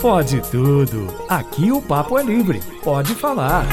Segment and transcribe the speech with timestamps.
[0.00, 1.06] Pode tudo.
[1.28, 2.60] Aqui o papo é livre.
[2.82, 3.66] Pode falar.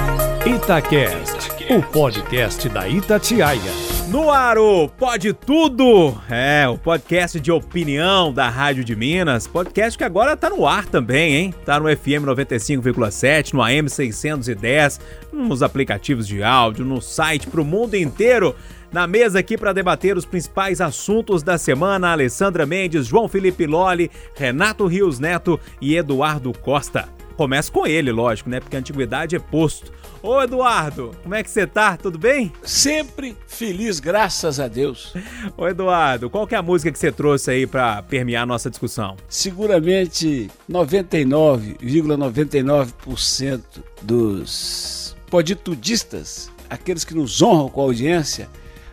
[0.45, 3.87] Itacast, o podcast da Itatiaia.
[4.09, 9.97] No ar o Pode Tudo, é, o podcast de opinião da Rádio de Minas, podcast
[9.97, 11.53] que agora tá no ar também, hein?
[11.65, 15.01] Tá no FM 95,7, no AM 610,
[15.33, 18.55] nos aplicativos de áudio, no site pro mundo inteiro.
[18.91, 24.09] Na mesa aqui para debater os principais assuntos da semana, Alessandra Mendes, João Felipe Lolli,
[24.35, 27.09] Renato Rios Neto e Eduardo Costa.
[27.35, 28.59] Começa com ele, lógico, né?
[28.59, 29.91] Porque a antiguidade é posto.
[30.23, 31.95] Ô Eduardo, como é que você tá?
[31.95, 32.51] Tudo bem?
[32.63, 35.13] Sempre feliz, graças a Deus.
[35.55, 38.71] Ô Eduardo, qual que é a música que você trouxe aí para permear a nossa
[38.71, 39.15] discussão?
[39.29, 43.63] Seguramente 99,99% ,99
[44.01, 48.49] dos poditudistas, aqueles que nos honram com a audiência,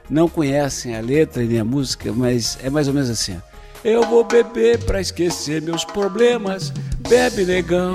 [0.08, 3.40] não conhecem a letra nem a música, mas é mais ou menos assim.
[3.84, 6.70] Eu vou beber para esquecer meus problemas,
[7.08, 7.92] bebe negão.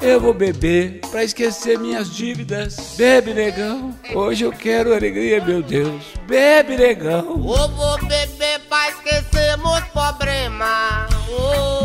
[0.00, 2.94] Eu vou beber pra esquecer minhas dívidas.
[2.96, 3.94] Bebe, negão.
[4.14, 6.02] Hoje eu quero alegria, meu Deus.
[6.26, 7.32] Bebe, negão.
[7.36, 11.10] Eu vou beber pra esquecer meus problemas.
[11.28, 11.79] Oh.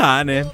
[0.00, 0.46] Então tá, né?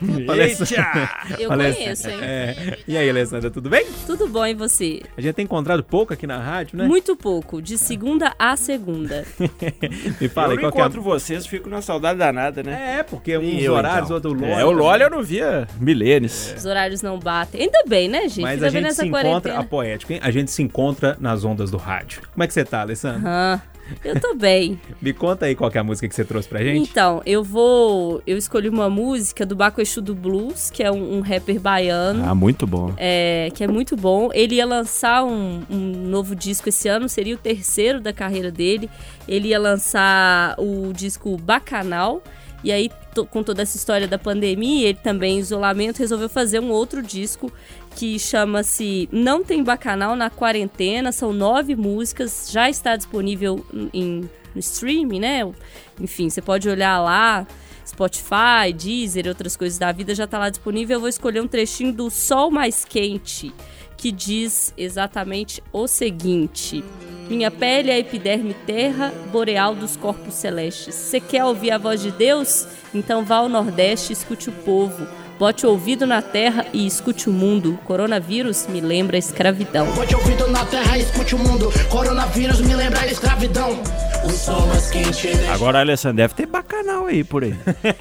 [1.38, 2.18] Eu conheço, hein?
[2.20, 2.78] É.
[2.86, 3.86] E aí, Alessandra, tudo bem?
[4.04, 5.02] Tudo bom, e você?
[5.16, 6.84] A gente tem encontrado pouco aqui na rádio, né?
[6.84, 9.24] Muito pouco, de segunda a segunda.
[10.20, 12.96] Me fala eu aí, qual é encontro vocês, fico na saudade danada, né?
[12.98, 14.30] É, porque uns eu, horários, então.
[14.32, 14.44] outro.
[14.44, 16.52] É, o Loli eu não via milênios.
[16.52, 16.56] É.
[16.56, 17.62] Os horários não batem.
[17.62, 18.40] Ainda bem, né, gente?
[18.40, 19.28] Mas Ainda a gente se quarentena.
[19.28, 20.20] encontra, a poética, hein?
[20.22, 22.22] A gente se encontra nas ondas do rádio.
[22.32, 23.20] Como é que você tá, Alessandra?
[23.20, 23.62] Aham.
[24.04, 24.80] Eu tô bem.
[25.00, 26.88] Me conta aí qual é a música que você trouxe pra gente.
[26.90, 28.22] Então, eu vou.
[28.26, 32.24] Eu escolhi uma música do Baco Exu do Blues, que é um, um, rapper baiano.
[32.24, 32.92] Ah, muito bom.
[32.96, 34.30] É, que é muito bom.
[34.32, 38.90] Ele ia lançar um, um novo disco esse ano, seria o terceiro da carreira dele.
[39.26, 42.22] Ele ia lançar o disco Bacanal.
[42.64, 42.90] E aí,
[43.30, 47.52] com toda essa história da pandemia, ele também em isolamento, resolveu fazer um outro disco
[47.96, 51.10] que chama-se Não Tem Bacanal na Quarentena.
[51.10, 55.52] São nove músicas, já está disponível em, streaming, né?
[55.98, 57.46] Enfim, você pode olhar lá.
[57.86, 60.96] Spotify, Deezer outras coisas da vida já está lá disponível.
[60.96, 63.52] Eu vou escolher um trechinho do Sol Mais Quente,
[63.96, 66.84] que diz exatamente o seguinte:
[67.30, 70.94] Minha pele é a epiderme terra boreal dos corpos celestes.
[70.94, 72.66] Você quer ouvir a voz de Deus?
[72.94, 75.06] Então vá ao Nordeste e escute o povo.
[75.38, 77.78] Bote o ouvido na terra e escute o mundo.
[77.84, 79.86] Coronavírus me lembra a escravidão.
[79.92, 81.70] Bote o ouvido na terra e escute o mundo.
[81.90, 83.82] Coronavírus me lembra a escravidão.
[84.24, 85.28] O sol mais quente.
[85.52, 87.54] Agora, Alessandro, deve ter bacanal aí por aí.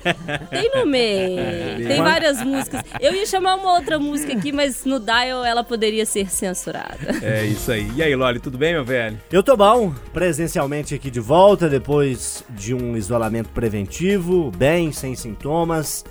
[0.50, 1.86] Tem no meio.
[1.86, 2.82] Tem várias músicas.
[3.02, 7.20] Eu ia chamar uma outra música aqui, mas no Dial ela poderia ser censurada.
[7.22, 7.92] É isso aí.
[7.98, 9.20] E aí, Loli, tudo bem, meu velho?
[9.30, 9.94] Eu tô bom.
[10.14, 16.06] Presencialmente aqui de volta, depois de um isolamento preventivo, bem, sem sintomas.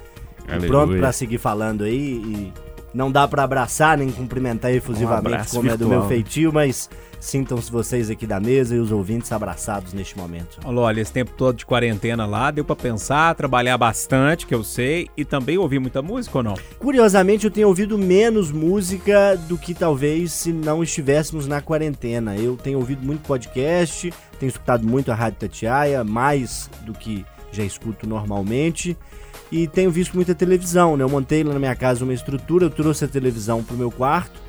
[0.48, 0.68] Aleluia.
[0.68, 2.52] pronto para seguir falando aí e
[2.94, 5.74] não dá para abraçar nem cumprimentar efusivamente um como virtual.
[5.74, 6.88] é do meu feitio, mas
[7.18, 10.60] sintam-se vocês aqui da mesa e os ouvintes abraçados neste momento.
[10.64, 15.08] Olha, esse tempo todo de quarentena lá, deu para pensar, trabalhar bastante, que eu sei,
[15.16, 16.54] e também ouvir muita música ou não?
[16.78, 22.36] Curiosamente, eu tenho ouvido menos música do que talvez se não estivéssemos na quarentena.
[22.36, 27.64] Eu tenho ouvido muito podcast, tenho escutado muito a Rádio Tatiaia, mais do que já
[27.64, 28.96] escuto normalmente
[29.54, 31.04] e tenho visto muita televisão, né?
[31.04, 34.42] Eu montei lá na minha casa uma estrutura, eu trouxe a televisão pro meu quarto.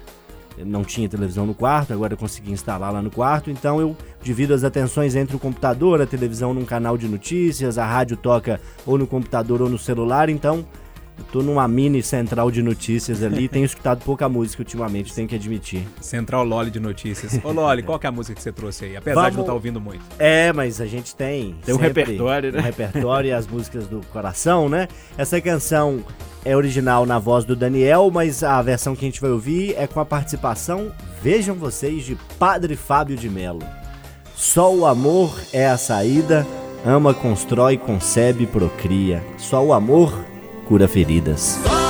[0.57, 3.95] Eu não tinha televisão no quarto, agora eu consegui instalar lá no quarto, então eu
[4.23, 8.59] divido as atenções entre o computador, a televisão num canal de notícias, a rádio toca
[8.83, 10.65] ou no computador ou no celular, então
[11.17, 15.35] eu tô numa mini central de notícias ali, tenho escutado pouca música ultimamente, tenho que
[15.35, 15.87] admitir.
[16.01, 17.39] Central Loli de notícias.
[17.43, 18.97] Ô Loli, qual que é a música que você trouxe aí?
[18.97, 19.31] Apesar Vamos...
[19.31, 20.03] de não estar tá ouvindo muito.
[20.19, 21.55] É, mas a gente tem.
[21.65, 22.59] Tem um repertório, né?
[22.59, 24.87] Um repertório e as músicas do coração, né?
[25.17, 26.03] Essa canção
[26.43, 29.87] é original na voz do Daniel, mas a versão que a gente vai ouvir é
[29.87, 33.63] com a participação, vejam vocês, de Padre Fábio de Melo.
[34.35, 36.45] Só o amor é a saída,
[36.85, 39.23] ama, constrói, concebe, procria.
[39.37, 40.13] Só o amor
[40.65, 41.59] cura feridas.
[41.63, 41.85] É.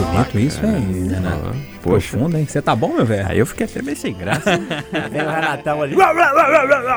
[0.00, 1.56] Bonito isso, hein, Renato?
[1.82, 2.10] Poxa.
[2.10, 2.46] Profundo, hein?
[2.46, 3.26] Você tá bom, meu velho?
[3.28, 4.56] Aí eu fiquei até meio sem graça.
[5.10, 5.96] Vem o Renatão ali.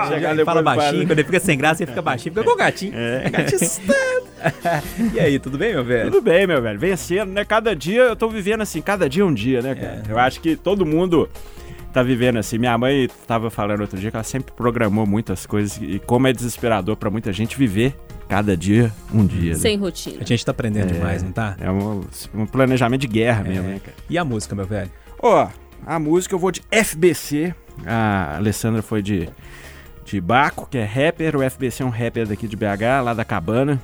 [0.07, 2.57] Chega ele fala baixinho, quando ele fica sem graça, ele fica baixinho, fica com o
[2.57, 2.93] gatinho.
[2.95, 3.29] É.
[3.29, 3.59] Gatinho
[5.13, 6.11] E aí, tudo bem, meu velho?
[6.11, 6.79] Tudo bem, meu velho.
[6.79, 7.43] Vencendo, né?
[7.43, 10.03] Cada dia eu tô vivendo assim, cada dia um dia, né, cara?
[10.07, 10.11] É.
[10.11, 11.29] Eu acho que todo mundo
[11.91, 12.57] tá vivendo assim.
[12.57, 16.33] Minha mãe tava falando outro dia que ela sempre programou muitas coisas e como é
[16.33, 17.95] desesperador para muita gente viver
[18.27, 19.55] cada dia um dia.
[19.55, 19.83] Sem né?
[19.83, 20.17] rotina.
[20.21, 21.55] A gente tá aprendendo é, demais, não tá?
[21.59, 22.01] É um,
[22.33, 23.49] um planejamento de guerra é.
[23.49, 23.97] mesmo, né, cara?
[24.09, 24.91] E a música, meu velho?
[25.21, 25.49] Ó, oh,
[25.85, 27.53] a música eu vou de FBC.
[27.85, 29.29] A Alessandra foi de
[30.09, 31.35] de Baco, que é rapper.
[31.35, 33.79] O FBC é um rapper daqui de BH, lá da Cabana.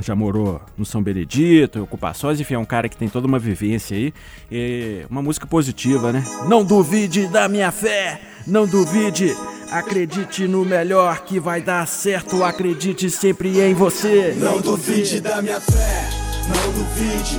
[0.00, 3.96] Já morou no São Benedito, Ocupações, enfim, é um cara que tem toda uma vivência
[3.96, 4.14] aí.
[4.50, 6.24] E uma música positiva, né?
[6.46, 9.36] Não duvide da minha fé, não duvide.
[9.70, 14.34] Acredite no melhor que vai dar certo, acredite sempre em você.
[14.38, 16.08] Não duvide da minha fé,
[16.48, 17.38] não duvide.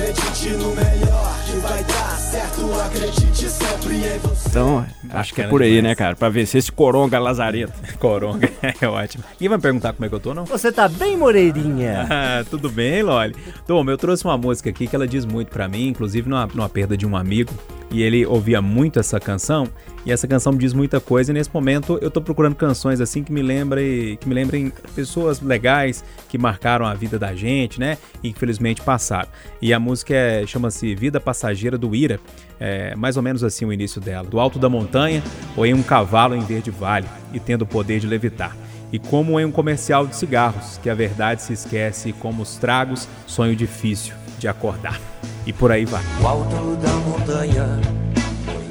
[0.00, 4.48] Acredite no melhor que vai dar certo, acredite sempre em você.
[4.48, 6.16] Então, acho que é por aí, né, cara?
[6.16, 7.74] Pra vencer esse coronga lazareta.
[8.00, 8.50] Coronga,
[8.80, 9.22] é ótimo.
[9.32, 10.46] Ninguém vai me perguntar como é que eu tô, não?
[10.46, 12.06] Você tá bem, Moreirinha?
[12.10, 13.34] Ah, tudo bem, Loli?
[13.66, 16.68] Tom, eu trouxe uma música aqui que ela diz muito pra mim, inclusive numa, numa
[16.68, 17.52] perda de um amigo,
[17.90, 19.66] e ele ouvia muito essa canção,
[20.06, 23.22] e essa canção me diz muita coisa, e nesse momento eu tô procurando canções assim
[23.22, 27.98] que me lembrem, que me lembrem pessoas legais que marcaram a vida da gente, né?
[28.22, 29.28] E infelizmente passaram.
[29.60, 32.18] E a música é, chama-se Vida Passageira do Ira,
[32.58, 34.26] é mais ou menos assim o início dela.
[34.26, 35.22] Do alto da montanha,
[35.56, 38.56] ou em um cavalo em verde vale, e tendo o poder de levitar.
[38.92, 43.06] E como em um comercial de cigarros, que a verdade se esquece, como os tragos,
[43.26, 44.98] sonho difícil de acordar.
[45.46, 46.02] E por aí vai.
[46.22, 47.80] O alto da montanha,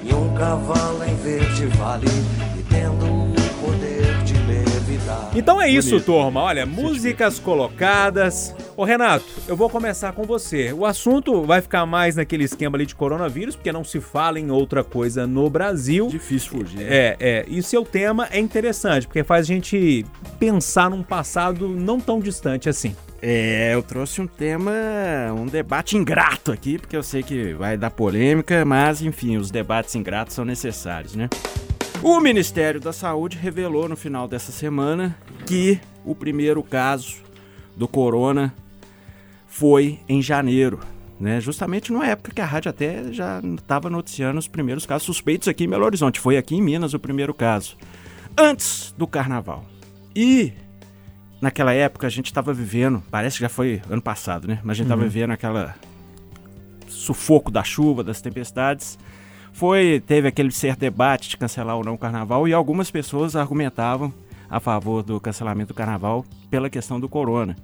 [0.03, 2.07] em um cavalo em verde vale,
[2.57, 3.33] e tendo o
[3.63, 5.29] poder de levitar.
[5.35, 6.41] Então é isso, turma.
[6.41, 8.55] Olha, músicas colocadas.
[8.75, 10.73] Ô Renato, eu vou começar com você.
[10.73, 14.49] O assunto vai ficar mais naquele esquema ali de coronavírus, porque não se fala em
[14.49, 16.07] outra coisa no Brasil.
[16.07, 16.81] Difícil fugir.
[16.81, 17.45] É, é.
[17.47, 20.05] E o seu tema é interessante, porque faz a gente
[20.39, 22.95] pensar num passado não tão distante assim.
[23.21, 24.71] É, eu trouxe um tema,
[25.35, 29.93] um debate ingrato aqui, porque eu sei que vai dar polêmica, mas enfim, os debates
[29.95, 31.27] ingratos são necessários, né?
[32.01, 37.17] O Ministério da Saúde revelou no final dessa semana que o primeiro caso
[37.75, 38.53] do corona
[39.47, 40.79] foi em janeiro,
[41.19, 41.41] né?
[41.41, 45.65] Justamente numa época que a rádio até já estava noticiando os primeiros casos suspeitos aqui
[45.65, 46.21] em Belo Horizonte.
[46.21, 47.75] Foi aqui em Minas o primeiro caso,
[48.37, 49.65] antes do carnaval.
[50.15, 50.53] E
[51.41, 54.59] naquela época a gente estava vivendo, parece que já foi ano passado, né?
[54.63, 55.75] Mas a gente estava vivendo aquela
[56.87, 58.97] sufoco da chuva, das tempestades.
[59.53, 64.13] Foi, teve aquele certo debate de cancelar ou não o carnaval e algumas pessoas argumentavam
[64.49, 67.55] a favor do cancelamento do carnaval pela questão do corona.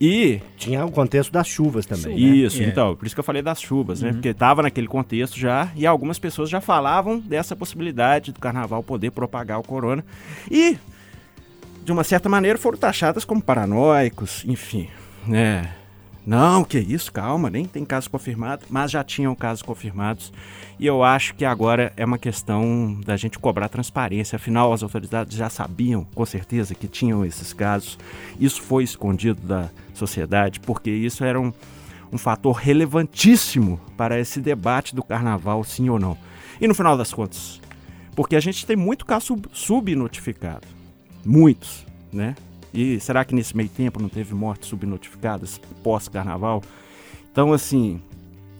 [0.00, 2.14] E Tinha o contexto das chuvas também.
[2.14, 2.20] né?
[2.36, 2.66] isso, É.
[2.66, 4.12] então, por isso que eu falei das chuvas, né?
[4.12, 9.10] Porque estava naquele contexto já e algumas pessoas já falavam dessa possibilidade do carnaval poder
[9.10, 10.02] propagar o corona.
[10.50, 10.78] E,
[11.84, 14.88] de uma certa maneira, foram taxadas como paranoicos, enfim,
[15.26, 15.74] né?
[16.26, 20.32] Não, que isso, calma, nem tem caso confirmado, mas já tinham casos confirmados.
[20.78, 24.36] E eu acho que agora é uma questão da gente cobrar transparência.
[24.36, 27.98] Afinal, as autoridades já sabiam, com certeza, que tinham esses casos.
[28.38, 31.52] Isso foi escondido da sociedade, porque isso era um,
[32.12, 36.16] um fator relevantíssimo para esse debate do carnaval, sim ou não.
[36.60, 37.60] E no final das contas,
[38.14, 40.66] porque a gente tem muito caso sub- subnotificado.
[41.24, 42.34] Muitos, né?
[42.72, 46.62] E será que nesse meio tempo não teve mortes subnotificadas pós-carnaval?
[47.32, 48.00] Então, assim,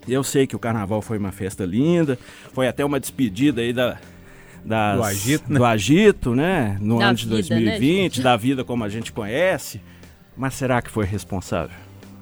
[0.09, 2.19] eu sei que o carnaval foi uma festa linda,
[2.53, 3.99] foi até uma despedida aí da.
[4.65, 5.59] das- Do agito, né?
[5.59, 6.79] do agito, né?
[6.81, 7.43] No Da ano de vida, né,
[7.79, 9.81] 2020, da vida como a gente conhece.
[10.37, 11.77] Mas será que foi responsável?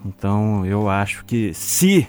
[0.04, 2.06] Então, eu acho que se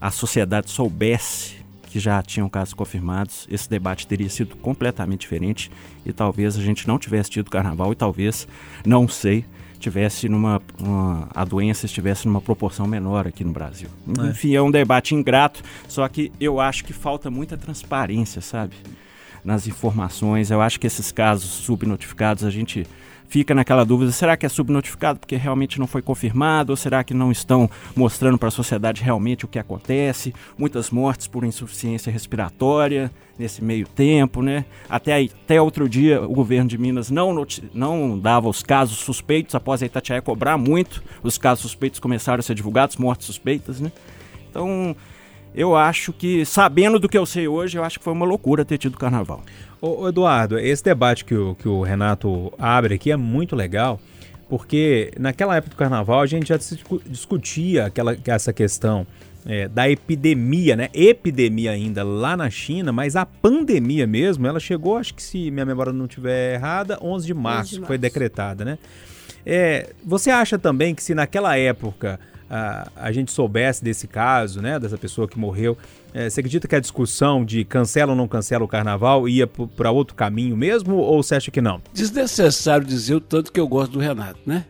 [0.00, 1.56] a sociedade soubesse
[1.92, 5.70] que já tinham casos confirmados, esse debate teria sido completamente diferente
[6.06, 8.48] e talvez a gente não tivesse tido carnaval e talvez,
[8.86, 9.44] não sei,
[9.78, 13.88] tivesse numa uma- a doença estivesse numa proporção menor aqui no Brasil.
[14.30, 18.74] Enfim, é um debate ingrato, só que eu acho que falta muita transparência, sabe?
[19.44, 20.50] Nas informações.
[20.50, 22.86] Eu acho que esses casos subnotificados a gente
[23.32, 27.14] fica naquela dúvida, será que é subnotificado porque realmente não foi confirmado ou será que
[27.14, 30.34] não estão mostrando para a sociedade realmente o que acontece?
[30.58, 34.66] Muitas mortes por insuficiência respiratória nesse meio tempo, né?
[34.86, 37.34] Até, aí- até outro dia o governo de Minas não,
[37.72, 41.02] não dava os casos suspeitos após a Itatiaia cobrar muito.
[41.22, 43.90] Os casos suspeitos começaram a ser divulgados, mortes suspeitas, né?
[44.50, 44.94] Então,
[45.54, 48.62] eu acho que, sabendo do que eu sei hoje, eu acho que foi uma loucura
[48.62, 49.42] ter tido carnaval.
[49.82, 54.00] Ô, Eduardo, esse debate que o, que o Renato abre aqui é muito legal,
[54.48, 59.04] porque naquela época do carnaval a gente já discu- discutia aquela, essa questão
[59.44, 60.88] é, da epidemia, né?
[60.94, 65.66] Epidemia ainda lá na China, mas a pandemia mesmo, ela chegou, acho que se minha
[65.66, 67.98] memória não estiver errada, 11 de março, de foi março.
[68.02, 68.78] decretada, né?
[69.44, 72.20] É, você acha também que se naquela época
[72.96, 75.76] a, gente soubesse desse caso, né, dessa pessoa que morreu,
[76.12, 79.90] é, você acredita que a discussão de cancela ou não cancela o carnaval ia para
[79.90, 81.80] outro caminho mesmo ou você acha que não?
[81.94, 84.66] Desnecessário dizer o tanto que eu gosto do Renato, né?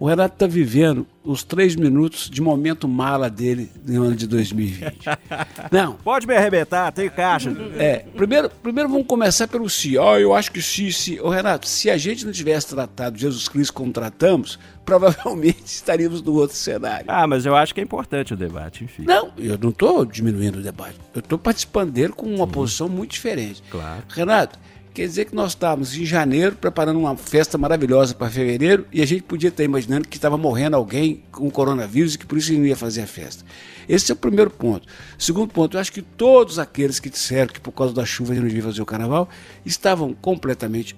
[0.00, 4.96] O Renato está vivendo os três minutos de momento mala dele no ano de 2020.
[5.72, 5.94] Não.
[5.94, 7.50] Pode me arrebentar, tem caixa.
[7.76, 9.98] É, primeiro, primeiro vamos começar pelo se.
[9.98, 11.20] Ó, eu acho que se, se.
[11.20, 16.32] Ô, Renato, se a gente não tivesse tratado Jesus Cristo como tratamos, provavelmente estaríamos no
[16.34, 17.06] outro cenário.
[17.08, 19.02] Ah, mas eu acho que é importante o debate, enfim.
[19.02, 20.96] Não, eu não estou diminuindo o debate.
[21.12, 23.62] Eu estou participando dele com uma posição muito diferente.
[23.68, 24.04] Claro.
[24.08, 24.58] Renato,
[24.98, 29.06] quer dizer que nós estávamos em janeiro preparando uma festa maravilhosa para fevereiro e a
[29.06, 32.66] gente podia estar imaginando que estava morrendo alguém com coronavírus e que por isso não
[32.66, 33.44] ia fazer a festa.
[33.88, 34.88] Esse é o primeiro ponto.
[35.16, 38.42] Segundo ponto, eu acho que todos aqueles que disseram que por causa da chuva gente
[38.42, 39.28] não devia fazer o carnaval
[39.64, 40.96] estavam completamente,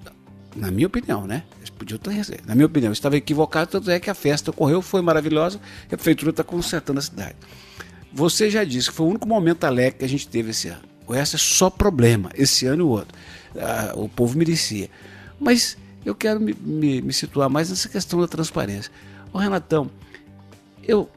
[0.57, 1.43] na minha opinião, né?
[1.59, 2.11] Eles podiam estar,
[2.47, 5.99] na minha opinião, estavam equivocados, tanto é que a festa ocorreu, foi maravilhosa e a
[5.99, 7.37] prefeitura está consertando a cidade.
[8.15, 10.89] Você já disse que foi o único momento alegre que a gente teve esse ano.
[11.07, 13.19] O resto é só problema, esse ano e o outro.
[13.59, 14.89] Ah, o povo merecia.
[15.39, 18.93] Mas eu quero me, me, me, situar mais nessa questão da transparência.
[19.33, 19.91] Ô Renatão,
[20.83, 21.09] eu,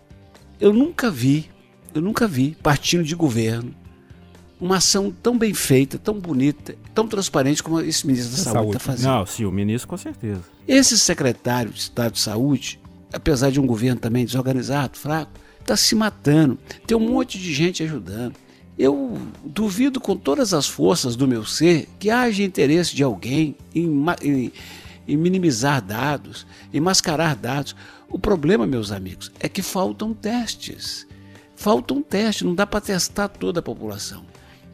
[0.59, 1.49] eu nunca vi,
[1.93, 3.73] eu nunca vi partindo de governo
[4.59, 8.79] uma ação tão bem feita, tão bonita, tão transparente como esse ministro da Saúde está
[8.79, 9.11] fazendo.
[9.11, 10.41] Não, sim, o ministro com certeza.
[10.65, 12.79] Esse secretário de Estado de Saúde,
[13.11, 16.57] apesar de um governo também desorganizado, fraco, está se matando.
[16.87, 18.35] Tem um monte de gente ajudando.
[18.77, 23.87] Eu duvido com todas as forças do meu ser que haja interesse de alguém em,
[24.21, 24.51] em,
[25.07, 27.75] em, minimizar dados, em mascarar dados.
[28.09, 31.07] O problema, meus amigos, é que faltam testes.
[31.55, 34.25] Faltam testes, não dá para testar toda a população.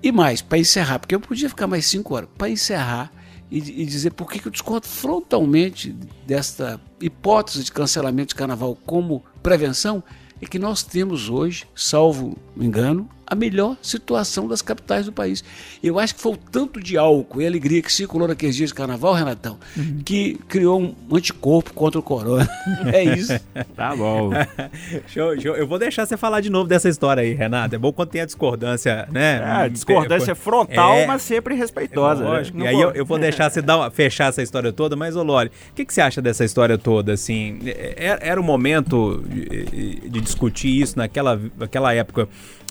[0.01, 3.11] E mais, para encerrar, porque eu podia ficar mais cinco horas, para encerrar
[3.51, 5.93] e, e, dizer por que eu discordo frontalmente
[6.25, 10.01] desta hipótese de cancelamento de carnaval como prevenção,
[10.41, 15.43] é que nós temos hoje, salvo engano, a melhor situação das capitais do país.
[15.83, 18.73] Eu acho que foi o tanto de álcool e alegria que circulou naqueles dias de
[18.73, 20.01] carnaval, Renatão, uhum.
[20.03, 22.49] que criou um anticorpo contra o corona.
[22.91, 23.39] é isso.
[23.75, 24.31] tá bom.
[25.07, 25.55] show, show.
[25.55, 27.75] Eu vou deixar você falar de novo dessa história aí, Renato.
[27.75, 29.65] É bom quando tem a discordância, né?
[29.65, 32.23] É, discordância é, frontal, é, mas sempre respeitosa.
[32.23, 32.57] É lógico.
[32.57, 32.65] Né?
[32.65, 35.21] E aí eu, eu, vou deixar você dar uma, fechar essa história toda, mas, ô
[35.21, 37.13] Lore, o que, que você acha dessa história toda?
[37.13, 37.59] Assim,
[37.95, 42.27] era, era o momento de, de discutir isso naquela, naquela época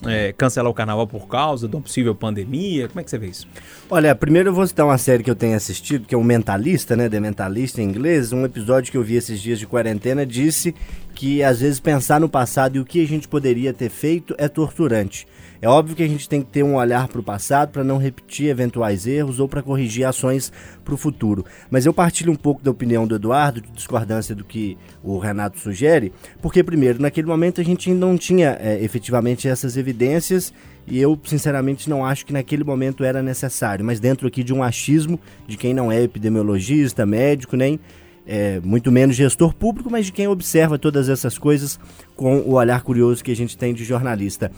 [0.07, 2.89] é, cancelar o carnaval por causa de uma possível pandemia?
[2.89, 3.49] Como é que você vê isso?
[3.91, 6.97] Olha, primeiro eu vou citar uma série que eu tenho assistido, que é o Mentalista,
[6.97, 7.09] né?
[7.09, 8.33] The Mentalista em inglês.
[8.33, 10.75] Um episódio que eu vi esses dias de quarentena disse
[11.15, 14.49] que às vezes pensar no passado e o que a gente poderia ter feito é
[14.49, 15.27] torturante.
[15.61, 17.99] É óbvio que a gente tem que ter um olhar para o passado para não
[17.99, 20.53] repetir eventuais erros ou para corrigir ações
[20.85, 21.45] para o futuro.
[21.69, 25.59] Mas eu partilho um pouco da opinião do Eduardo, de discordância do que o Renato
[25.59, 30.53] sugere, porque, primeiro, naquele momento a gente ainda não tinha é, efetivamente essas evidências
[30.87, 34.63] e eu, sinceramente, não acho que naquele momento era necessário, mas dentro aqui de um
[34.63, 37.79] achismo de quem não é epidemiologista, médico, nem
[38.27, 41.81] é, muito menos gestor público, mas de quem observa todas essas coisas
[42.15, 44.53] com o olhar curioso que a gente tem de jornalista.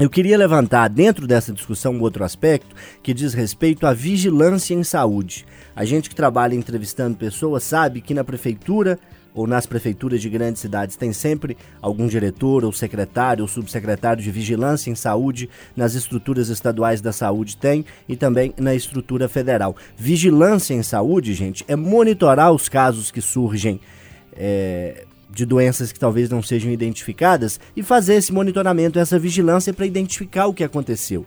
[0.00, 4.82] Eu queria levantar dentro dessa discussão um outro aspecto que diz respeito à vigilância em
[4.82, 5.44] saúde.
[5.76, 8.98] A gente que trabalha entrevistando pessoas sabe que na prefeitura
[9.34, 14.30] ou nas prefeituras de grandes cidades tem sempre algum diretor ou secretário ou subsecretário de
[14.30, 19.76] vigilância em saúde, nas estruturas estaduais da saúde tem e também na estrutura federal.
[19.98, 23.78] Vigilância em saúde, gente, é monitorar os casos que surgem
[24.34, 29.86] é, de doenças que talvez não sejam identificadas e fazer esse monitoramento, essa vigilância para
[29.86, 31.24] identificar o que aconteceu.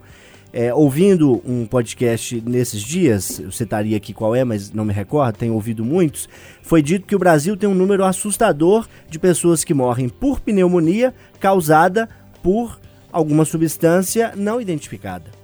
[0.51, 5.36] É, ouvindo um podcast nesses dias, eu citaria aqui qual é, mas não me recordo,
[5.36, 6.29] tenho ouvido muitos,
[6.62, 11.12] foi dito que o Brasil tem um número assustador de pessoas que morrem por pneumonia
[11.39, 12.07] causada
[12.43, 12.79] por
[13.12, 15.42] alguma substância não identificada.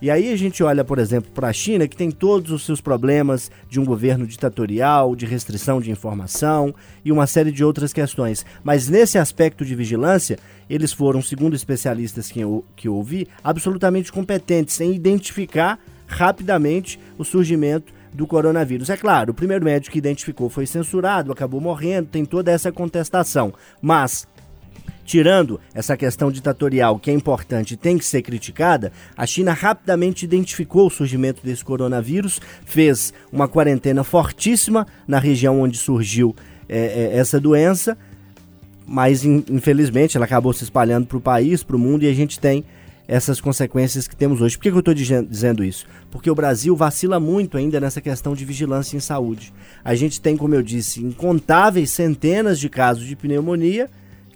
[0.00, 2.80] E aí a gente olha, por exemplo, para a China, que tem todos os seus
[2.80, 6.72] problemas de um governo ditatorial, de restrição de informação
[7.04, 8.46] e uma série de outras questões.
[8.62, 10.38] Mas nesse aspecto de vigilância,
[10.70, 17.24] eles foram, segundo especialistas que eu, que eu ouvi, absolutamente competentes em identificar rapidamente o
[17.24, 18.90] surgimento do coronavírus.
[18.90, 23.52] É claro, o primeiro médico que identificou foi censurado, acabou morrendo, tem toda essa contestação.
[23.82, 24.26] Mas
[25.04, 30.26] Tirando essa questão ditatorial que é importante e tem que ser criticada, a China rapidamente
[30.26, 36.36] identificou o surgimento desse coronavírus, fez uma quarentena fortíssima na região onde surgiu
[36.68, 37.96] é, é, essa doença,
[38.86, 42.14] mas in, infelizmente ela acabou se espalhando para o país, para o mundo e a
[42.14, 42.62] gente tem
[43.08, 44.58] essas consequências que temos hoje.
[44.58, 45.86] Por que, que eu estou dizendo isso?
[46.10, 49.54] Porque o Brasil vacila muito ainda nessa questão de vigilância em saúde.
[49.82, 53.88] A gente tem, como eu disse, incontáveis centenas de casos de pneumonia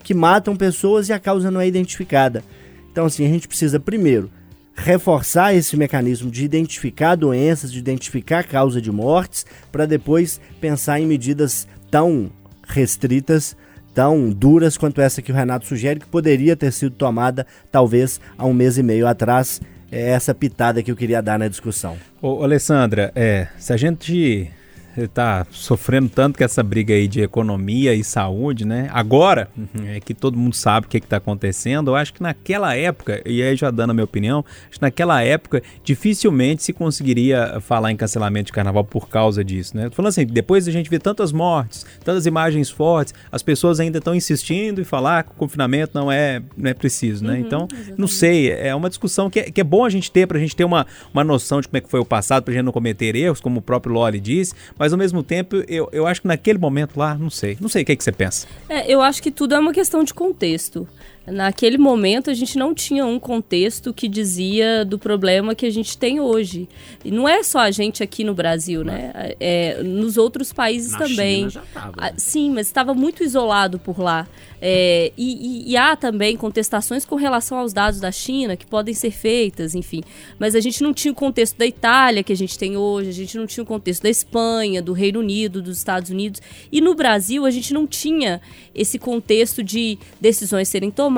[0.03, 2.43] que matam pessoas e a causa não é identificada.
[2.91, 4.31] Então, assim, a gente precisa, primeiro,
[4.75, 11.01] reforçar esse mecanismo de identificar doenças, de identificar a causa de mortes, para depois pensar
[11.01, 12.31] em medidas tão
[12.67, 13.57] restritas,
[13.95, 18.47] tão duras quanto essa que o Renato sugere, que poderia ter sido tomada talvez há
[18.47, 19.61] um mês e meio atrás.
[19.91, 21.99] É essa pitada que eu queria dar na discussão.
[22.21, 24.51] Ô, Alessandra, é, se a gente
[24.97, 28.89] está sofrendo tanto com essa briga aí de economia e saúde, né?
[28.93, 29.49] Agora
[29.87, 31.91] é que todo mundo sabe o que está acontecendo.
[31.91, 35.23] Eu acho que naquela época, e aí já dando a minha opinião, acho que naquela
[35.23, 39.89] época dificilmente se conseguiria falar em cancelamento de carnaval por causa disso, né?
[39.89, 43.99] Tô falando assim, depois a gente vê tantas mortes, tantas imagens fortes, as pessoas ainda
[43.99, 47.35] estão insistindo em falar que o confinamento não é, não é preciso, né?
[47.35, 48.01] Uhum, então, exatamente.
[48.01, 50.41] não sei, é uma discussão que é, que é bom a gente ter, para a
[50.41, 52.65] gente ter uma, uma noção de como é que foi o passado, para a gente
[52.65, 56.23] não cometer erros, como o próprio Loli disse, mas ao mesmo tempo eu, eu acho
[56.23, 58.49] que naquele momento lá, não sei, não sei o que, é que você pensa.
[58.69, 60.89] É, eu acho que tudo é uma questão de contexto.
[61.27, 65.97] Naquele momento a gente não tinha um contexto que dizia do problema que a gente
[65.97, 66.69] tem hoje.
[67.05, 69.13] E não é só a gente aqui no Brasil, né?
[69.39, 71.49] É, nos outros países também.
[71.73, 72.15] Tava, Ah, né?
[72.17, 74.27] Sim, mas estava muito isolado por lá.
[74.65, 78.95] É, e, e- e há também contestações com relação aos dados da China que podem
[78.95, 80.03] ser feitas, enfim.
[80.39, 83.13] Mas a gente não tinha o contexto da Itália que a gente tem hoje, a
[83.13, 86.41] gente não tinha o contexto da Espanha, do Reino Unido, dos Estados Unidos.
[86.71, 88.41] E no Brasil a gente não tinha
[88.73, 91.12] esse contexto de decisões serem tomadas,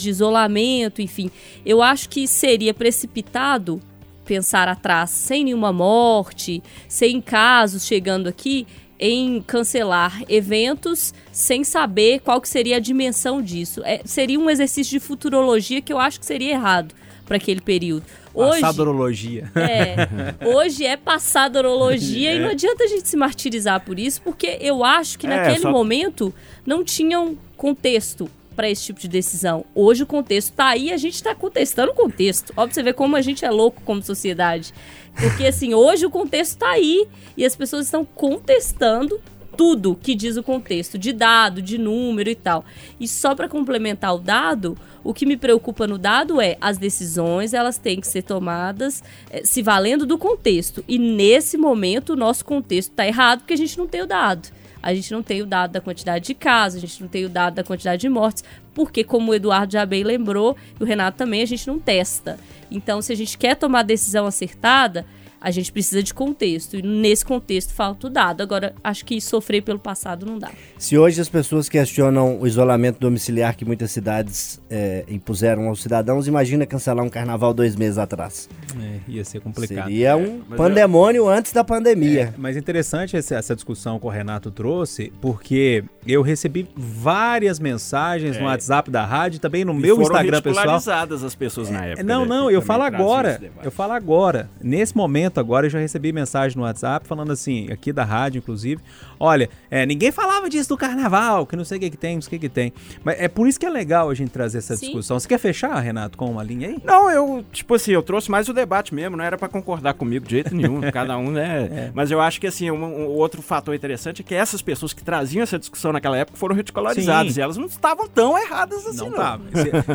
[0.00, 1.30] de isolamento, enfim.
[1.64, 3.80] Eu acho que seria precipitado
[4.24, 8.66] pensar atrás sem nenhuma morte, sem casos chegando aqui,
[9.00, 13.80] em cancelar eventos sem saber qual que seria a dimensão disso.
[13.84, 18.04] É, seria um exercício de futurologia que eu acho que seria errado para aquele período.
[18.34, 19.50] Hoje, Passadorologia.
[19.54, 20.08] é,
[20.46, 25.18] hoje é passadorologia e não adianta a gente se martirizar por isso, porque eu acho
[25.18, 26.32] que É, naquele só- momento
[26.66, 29.64] não tinha um contexto para esse tipo de decisão.
[29.72, 32.52] Hoje o contexto tá aí, a gente tá contestando o contexto.
[32.56, 34.74] Ó, você ver como a gente é louco como sociedade.
[35.14, 39.20] Porque assim, hoje o contexto tá aí e as pessoas estão contestando
[39.56, 42.64] tudo que diz o contexto, de dado, de número e tal.
[42.98, 47.54] E só para complementar o dado, o que me preocupa no dado é as decisões,
[47.54, 50.84] elas têm que ser tomadas eh, se valendo do contexto.
[50.88, 54.48] E nesse momento o nosso contexto está errado porque a gente não tem o dado.
[54.88, 57.28] A gente não tem o dado da quantidade de casos, a gente não tem o
[57.28, 61.18] dado da quantidade de mortes, porque, como o Eduardo já bem lembrou, e o Renato
[61.18, 62.38] também, a gente não testa.
[62.70, 65.04] Então, se a gente quer tomar decisão acertada,
[65.40, 66.76] a gente precisa de contexto.
[66.76, 68.42] E nesse contexto falta o dado.
[68.42, 70.50] Agora, acho que sofrer pelo passado não dá.
[70.78, 76.26] Se hoje as pessoas questionam o isolamento domiciliar que muitas cidades eh, impuseram aos cidadãos,
[76.26, 78.48] imagina cancelar um carnaval dois meses atrás.
[78.80, 79.86] É, ia ser complicado.
[79.86, 82.34] Seria um mas pandemônio antes da pandemia.
[82.36, 88.46] Mas interessante essa, essa discussão que o Renato trouxe, porque eu recebi várias mensagens no
[88.46, 89.76] WhatsApp da rádio e também no É.
[89.76, 90.80] E meu foram Instagram pessoal.
[91.24, 92.02] as pessoas na época.
[92.02, 93.40] Não, né, não, eu falo agora.
[93.62, 94.48] Eu falo agora.
[94.60, 98.80] Nesse momento agora eu já recebi mensagem no WhatsApp falando assim, aqui da rádio inclusive,
[99.20, 102.22] olha, é, ninguém falava disso do carnaval, que não sei o que que tem, não
[102.22, 102.72] sei o que que tem.
[103.04, 104.86] Mas é por isso que é legal a gente trazer essa Sim.
[104.86, 105.18] discussão.
[105.18, 106.78] Você quer fechar, Renato, com uma linha aí?
[106.84, 110.24] Não, eu, tipo assim, eu trouxe mais o debate mesmo, não era pra concordar comigo
[110.24, 111.90] de jeito nenhum, cada um, né?
[111.94, 115.02] Mas eu acho que, assim, um, um outro fator interessante é que essas pessoas que
[115.02, 117.40] traziam essa discussão naquela época foram ridicularizadas Sim.
[117.40, 119.10] e elas não estavam tão erradas assim, não.
[119.10, 119.38] não tá.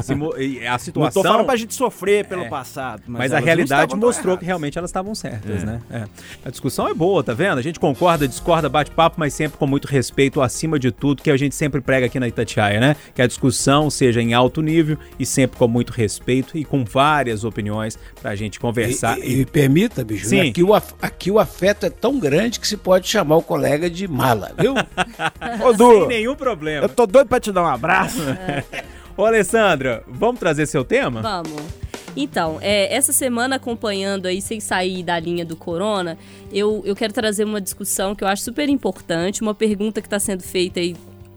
[0.01, 2.49] Se- se e a Não situação tô falando pra gente sofrer pelo É.
[2.49, 5.79] passado, mas, Mas, a elas não realidade mostrou que realmente elas estavam certas, né?
[5.89, 6.03] É.
[6.45, 7.57] A discussão é boa, tá vendo?
[7.57, 11.31] A gente concorda, discorda, bate papo, mas sempre com muito respeito acima de tudo, que
[11.31, 12.95] a gente sempre prega aqui na Itatiaia, né?
[13.15, 17.43] Que a discussão seja em alto nível e sempre com muito respeito e com várias
[17.43, 19.17] opiniões pra gente conversar.
[19.19, 20.37] E, e me permita, bicho, Sim.
[20.43, 23.41] né, aqui, o, af- aqui o afeto é tão grande que se pode chamar o
[23.41, 24.73] colega de mala, viu?
[25.65, 26.85] Ô, Sem Du, nenhum problema.
[26.85, 28.19] eu tô doido pra te dar um abraço.
[29.15, 31.21] Ô, Alessandra, vamos trazer seu tema?
[31.21, 31.82] Vamos.
[32.15, 36.17] Então, é, essa semana acompanhando aí, sem sair da linha do corona,
[36.51, 40.19] eu, eu quero trazer uma discussão que eu acho super importante, uma pergunta que está
[40.19, 40.95] sendo feita aí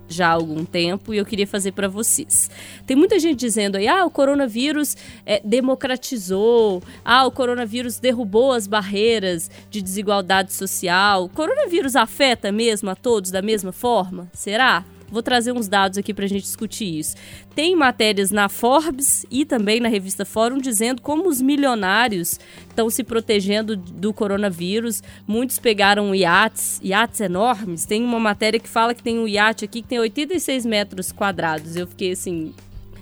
[0.09, 2.51] já há algum tempo e eu queria fazer para vocês.
[2.87, 8.67] Tem muita gente dizendo aí, ah, o coronavírus é, democratizou, ah, o coronavírus derrubou as
[8.67, 11.25] barreiras de desigualdade social.
[11.25, 14.29] O coronavírus afeta mesmo a todos da mesma forma?
[14.33, 14.85] Será?
[15.11, 17.16] Vou trazer uns dados aqui para a gente discutir isso.
[17.55, 22.38] Tem matérias na Forbes e também na revista Fórum dizendo como os milionários
[22.69, 25.03] estão se protegendo do coronavírus.
[25.27, 27.85] Muitos pegaram iates, iates enormes.
[27.85, 31.77] Tem uma matéria que fala que tem um iate aqui que tem 86 metros quadrados.
[31.77, 32.53] Eu fiquei assim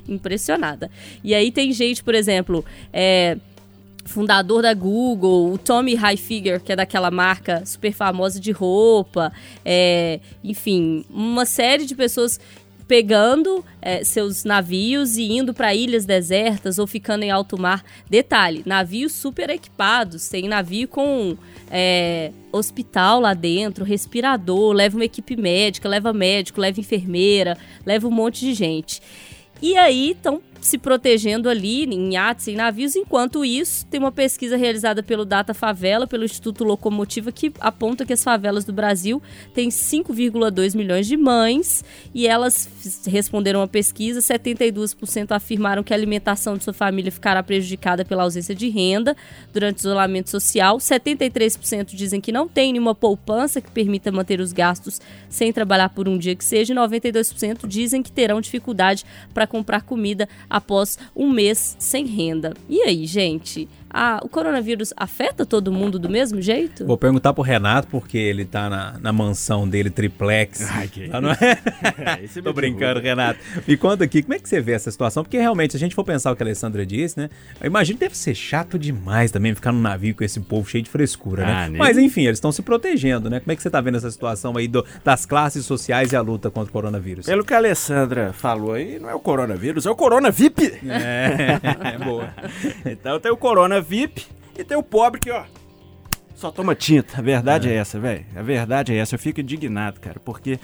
[0.08, 0.90] impressionada.
[1.22, 3.38] E aí tem gente, por exemplo, é,
[4.04, 9.32] fundador da Google, o Tommy Hilfiger, que é daquela marca super famosa de roupa,
[9.64, 12.38] é, enfim, uma série de pessoas
[12.86, 17.84] pegando é, seus navios e indo para ilhas desertas ou ficando em alto mar.
[18.08, 21.36] Detalhe: navios super equipados, tem navio com
[21.70, 28.12] é, hospital lá dentro, respirador, leva uma equipe médica, leva médico, leva enfermeira, leva um
[28.12, 29.00] monte de gente.
[29.62, 32.96] E aí estão se protegendo ali em iates, em navios.
[32.96, 38.14] Enquanto isso, tem uma pesquisa realizada pelo Data Favela, pelo Instituto Locomotiva, que aponta que
[38.14, 39.22] as favelas do Brasil
[39.52, 42.66] têm 5,2 milhões de mães e elas
[43.06, 44.20] responderam a pesquisa.
[44.20, 49.14] 72% afirmaram que a alimentação de sua família ficará prejudicada pela ausência de renda
[49.52, 50.78] durante o isolamento social.
[50.78, 54.98] 73% dizem que não tem nenhuma poupança que permita manter os gastos
[55.28, 56.72] sem trabalhar por um dia que seja.
[56.72, 62.54] E 92% dizem que terão dificuldade para comprar comida após um mês sem renda.
[62.68, 63.68] E aí, gente?
[63.96, 66.84] Ah, o coronavírus afeta todo mundo do mesmo jeito?
[66.84, 70.68] Vou perguntar pro Renato, porque ele tá na, na mansão dele, triplex.
[70.68, 71.06] Ai, que...
[71.06, 71.36] Lá, não é?
[72.36, 73.38] é Tô brincando, Renato.
[73.68, 75.22] Me conta aqui, como é que você vê essa situação?
[75.22, 77.30] Porque realmente, se a gente for pensar o que a Alessandra disse, né?
[77.60, 80.82] Eu imagino que deve ser chato demais também ficar no navio com esse povo cheio
[80.82, 81.52] de frescura, né?
[81.52, 81.68] ah, né?
[81.68, 81.78] Nem...
[81.78, 83.38] Mas enfim, eles estão se protegendo, né?
[83.38, 86.20] Como é que você tá vendo essa situação aí do, das classes sociais e a
[86.20, 87.26] luta contra o coronavírus?
[87.26, 90.80] Pelo que a Alessandra falou aí, não é o coronavírus, é o Corona VIP.
[90.84, 91.60] É,
[91.94, 92.34] é boa.
[92.84, 94.26] então tem o Corona VIP
[94.58, 95.44] e tem o pobre que, ó,
[96.34, 97.18] só toma tinta.
[97.18, 98.24] A verdade é, é essa, velho.
[98.34, 99.14] A verdade é essa.
[99.14, 100.58] Eu fico indignado, cara, porque.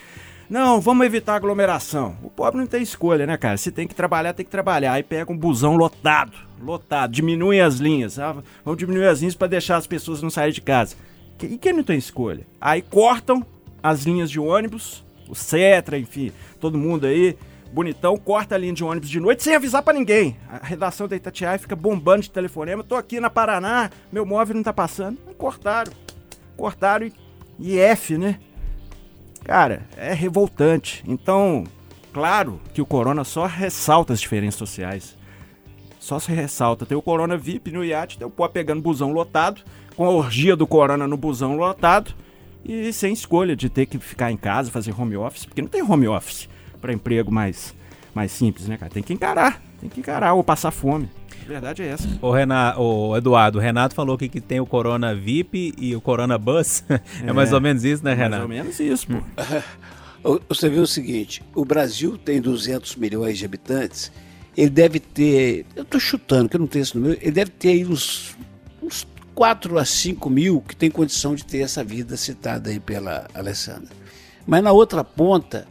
[0.48, 2.16] Não, vamos evitar aglomeração.
[2.24, 3.56] O pobre não tem escolha, né, cara?
[3.56, 4.94] Se tem que trabalhar, tem que trabalhar.
[4.94, 8.18] Aí pega um busão lotado, lotado, diminui as linhas.
[8.18, 10.96] Ah, vamos diminuir as linhas para deixar as pessoas não saírem de casa.
[11.40, 12.44] E quem não tem escolha?
[12.60, 13.46] Aí cortam
[13.80, 17.36] as linhas de ônibus, o Cetra, enfim, todo mundo aí
[17.72, 20.36] bonitão, corta a linha de ônibus de noite sem avisar para ninguém.
[20.48, 22.84] A redação da Itatiaia fica bombando de telefonema.
[22.84, 25.18] Tô aqui na Paraná, meu móvel não tá passando.
[25.38, 25.92] Cortaram.
[26.56, 27.12] Cortaram e,
[27.58, 28.38] e F, né?
[29.44, 31.02] Cara, é revoltante.
[31.06, 31.64] Então,
[32.12, 35.16] claro que o corona só ressalta as diferenças sociais.
[35.98, 36.86] Só se ressalta.
[36.86, 39.62] Tem o corona VIP no iate, tem o pó pegando busão lotado,
[39.96, 42.14] com a orgia do corona no busão lotado
[42.64, 45.82] e sem escolha de ter que ficar em casa, fazer home office, porque não tem
[45.82, 46.48] home office
[46.80, 47.74] para emprego mais,
[48.14, 48.90] mais simples, né, cara?
[48.90, 51.08] Tem que encarar, tem que encarar ou passar fome.
[51.44, 52.08] A verdade é essa.
[52.22, 56.00] O, Renato, o Eduardo, o Renato falou que, que tem o Corona VIP e o
[56.00, 56.84] Corona Bus.
[56.88, 58.48] É, é mais ou menos isso, né, Renato?
[58.48, 59.18] Mais ou menos isso, pô.
[60.48, 64.12] Você vê o seguinte, o Brasil tem 200 milhões de habitantes,
[64.54, 67.70] ele deve ter, eu estou chutando, que eu não tenho esse número, ele deve ter
[67.70, 68.36] aí uns,
[68.82, 73.26] uns 4 a 5 mil que tem condição de ter essa vida citada aí pela
[73.32, 73.88] Alessandra.
[74.46, 75.66] Mas na outra ponta,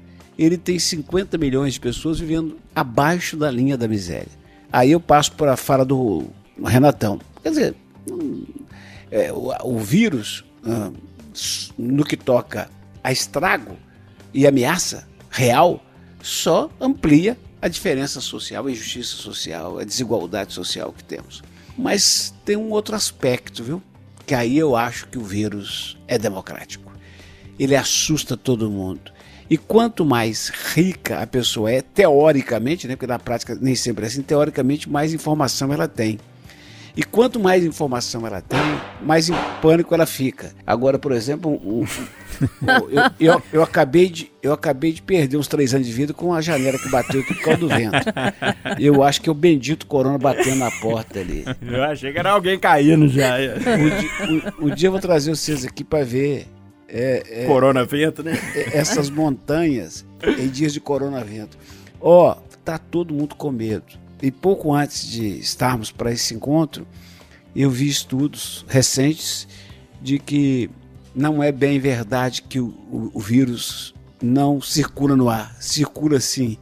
[0.45, 4.31] ele tem 50 milhões de pessoas vivendo abaixo da linha da miséria.
[4.71, 6.27] Aí eu passo para a fala do
[6.63, 7.19] Renatão.
[7.43, 7.75] Quer dizer,
[8.09, 8.45] hum,
[9.11, 10.45] é, o, o, vírus,
[11.77, 12.69] no que toca
[13.03, 13.75] a estrago
[14.33, 15.83] e ameaça real,
[16.21, 21.43] só amplia a diferença social, a injustiça social, a desigualdade social que temos.
[21.77, 23.81] Mas tem um outro aspecto, viu?
[24.25, 26.91] Que aí eu acho que o vírus é democrático.
[27.57, 29.11] Ele assusta todo mundo.
[29.49, 34.07] E quanto mais rica a pessoa é, teoricamente, né, porque na prática nem sempre é
[34.07, 36.19] assim, teoricamente mais informação ela tem.
[36.95, 38.59] E quanto mais informação ela tem,
[39.01, 40.51] mais em pânico ela fica.
[40.67, 41.85] Agora, por exemplo, um, um,
[42.91, 46.33] eu, eu, eu, acabei de, eu acabei de perder uns três anos de vida com
[46.33, 47.95] a janela que bateu aqui por causa do vento.
[48.77, 51.45] Eu acho que é o bendito corona batendo na porta ali.
[51.61, 53.35] Eu achei que era alguém caindo já.
[54.59, 56.47] O, o, o dia eu vou trazer vocês aqui para ver
[56.91, 58.33] é, é, coronavento, né?
[58.55, 60.05] É, essas montanhas
[60.37, 61.57] em dias de coronavento.
[62.01, 63.85] Ó, oh, tá todo mundo com medo.
[64.21, 66.85] E pouco antes de estarmos para esse encontro,
[67.55, 69.47] eu vi estudos recentes
[70.01, 70.69] de que
[71.15, 76.57] não é bem verdade que o, o, o vírus não circula no ar, circula sim.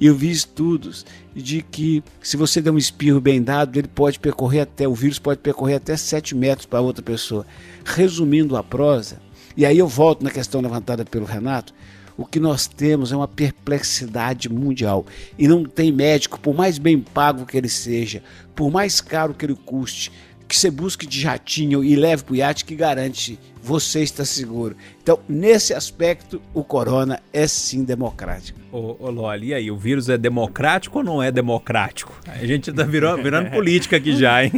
[0.00, 4.18] E eu vi estudos de que se você der um espirro bem dado, ele pode
[4.18, 7.46] percorrer até, o vírus pode percorrer até 7 metros para outra pessoa.
[7.84, 9.20] Resumindo a prosa,
[9.56, 11.72] e aí eu volto na questão levantada pelo Renato.
[12.16, 15.04] O que nós temos é uma perplexidade mundial.
[15.38, 18.22] E não tem médico, por mais bem pago que ele seja,
[18.54, 20.10] por mais caro que ele custe,
[20.48, 24.76] que você busque de jatinho e leve para o iate que garante você está seguro.
[25.02, 28.58] Então, nesse aspecto, o corona é sim democrático.
[28.70, 32.12] Ô, ô Loli, e aí, o vírus é democrático ou não é democrático?
[32.28, 34.52] A gente está virando, política aqui já, hein?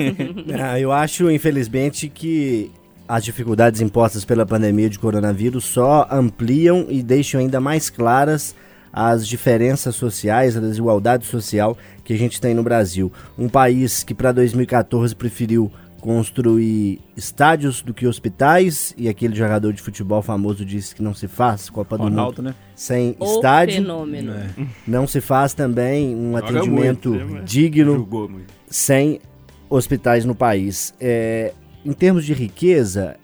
[0.62, 2.70] Ah, eu acho, infelizmente, que
[3.08, 8.54] as dificuldades impostas pela pandemia de coronavírus só ampliam e deixam ainda mais claras
[8.92, 13.12] as diferenças sociais, a desigualdade social que a gente tem no Brasil.
[13.38, 19.82] Um país que para 2014 preferiu construir estádios do que hospitais, e aquele jogador de
[19.82, 22.54] futebol famoso disse que não se faz Copa Ronaldo, do Mundo né?
[22.74, 23.74] sem O estádio.
[23.74, 24.32] fenômeno.
[24.32, 24.48] É.
[24.86, 28.40] Não se faz também um Joga atendimento muito, né, mas digno muito.
[28.68, 29.20] sem
[29.68, 30.94] hospitais no país.
[31.00, 31.52] É,
[31.84, 33.16] em termos de riqueza,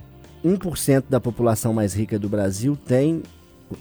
[0.44, 3.22] 1% da população mais rica do Brasil tem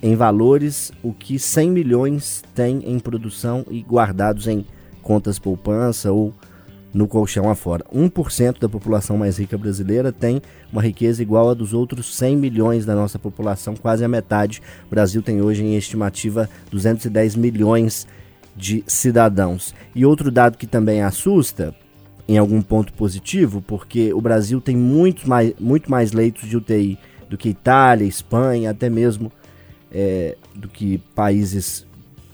[0.02, 4.66] em valores o que 100 milhões tem em produção e guardados em
[5.02, 6.34] contas poupança ou
[6.94, 7.84] no colchão afora.
[7.94, 12.86] 1% da população mais rica brasileira tem uma riqueza igual a dos outros 100 milhões
[12.86, 14.62] da nossa população, quase a metade.
[14.86, 18.08] O Brasil tem hoje em estimativa 210 milhões
[18.56, 19.74] de cidadãos.
[19.96, 21.76] E outro dado que também assusta,
[22.28, 26.98] em algum ponto positivo, porque o Brasil tem muito mais, muito mais leitos de UTI
[27.30, 29.32] do que Itália, Espanha, até mesmo
[29.92, 31.86] é, do que países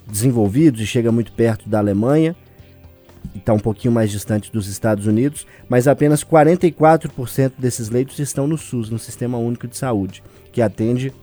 [0.08, 2.36] desenvolvidos e chega muito perto da Alemanha
[3.36, 8.58] está um pouquinho mais distante dos Estados Unidos, mas apenas 44% desses leitos estão no
[8.58, 11.13] SUS, no Sistema Único de Saúde, que atende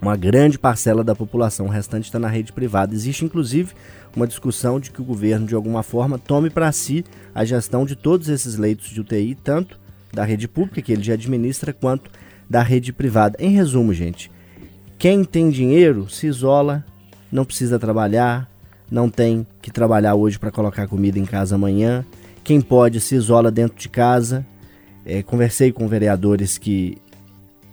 [0.00, 2.94] uma grande parcela da população, o restante está na rede privada.
[2.94, 3.72] Existe inclusive
[4.16, 7.96] uma discussão de que o governo, de alguma forma, tome para si a gestão de
[7.96, 9.78] todos esses leitos de UTI, tanto
[10.12, 12.10] da rede pública, que ele já administra, quanto
[12.48, 13.36] da rede privada.
[13.40, 14.30] Em resumo, gente,
[14.98, 16.84] quem tem dinheiro se isola,
[17.30, 18.48] não precisa trabalhar,
[18.90, 22.04] não tem que trabalhar hoje para colocar comida em casa amanhã.
[22.44, 24.46] Quem pode se isola dentro de casa.
[25.06, 26.96] É, conversei com vereadores que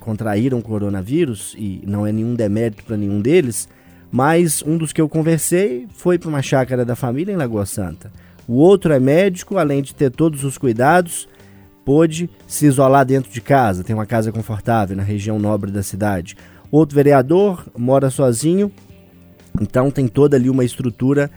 [0.01, 3.69] contraíram coronavírus e não é nenhum demérito para nenhum deles,
[4.12, 8.12] mas um dos que eu conversei foi para uma chácara da família em Lagoa Santa.
[8.47, 11.30] O outro é médico, além de ter todos os cuidados,
[11.86, 16.36] pôde se isolar dentro de casa, tem uma casa confortável na região nobre da cidade.
[16.69, 18.71] Outro vereador mora sozinho,
[19.60, 21.32] então tem toda ali uma estrutura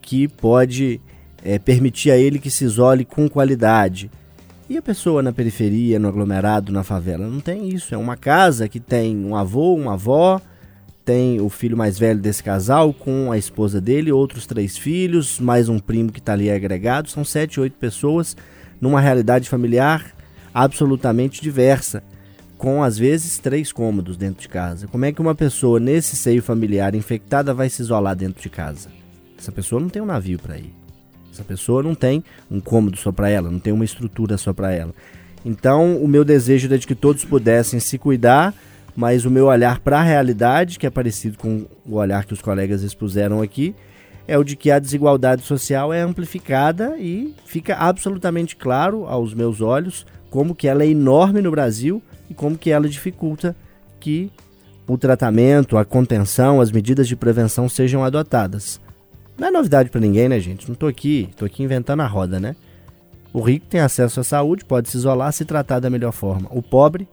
[0.00, 1.00] que pode
[1.44, 4.10] é, permitir a ele que se isole com qualidade.
[4.68, 7.26] E a pessoa na periferia, no aglomerado, na favela?
[7.26, 7.92] Não tem isso.
[7.92, 10.40] É uma casa que tem um avô, uma avó,
[11.10, 15.68] tem o filho mais velho desse casal com a esposa dele, outros três filhos, mais
[15.68, 17.10] um primo que está ali agregado.
[17.10, 18.36] São sete, oito pessoas
[18.80, 20.14] numa realidade familiar
[20.54, 22.00] absolutamente diversa,
[22.56, 24.86] com às vezes três cômodos dentro de casa.
[24.86, 28.88] Como é que uma pessoa nesse seio familiar infectada vai se isolar dentro de casa?
[29.36, 30.72] Essa pessoa não tem um navio para ir.
[31.32, 34.72] Essa pessoa não tem um cômodo só para ela, não tem uma estrutura só para
[34.72, 34.94] ela.
[35.44, 38.54] Então, o meu desejo era de que todos pudessem se cuidar,
[39.00, 42.42] mas o meu olhar para a realidade, que é parecido com o olhar que os
[42.42, 43.74] colegas expuseram aqui,
[44.28, 49.62] é o de que a desigualdade social é amplificada e fica absolutamente claro aos meus
[49.62, 53.56] olhos como que ela é enorme no Brasil e como que ela dificulta
[53.98, 54.30] que
[54.86, 58.78] o tratamento, a contenção, as medidas de prevenção sejam adotadas.
[59.38, 60.68] Não é novidade para ninguém, né, gente?
[60.68, 62.54] Não tô aqui, tô aqui inventando a roda, né?
[63.32, 66.50] O rico tem acesso à saúde, pode se isolar, se tratar da melhor forma.
[66.50, 67.08] O pobre.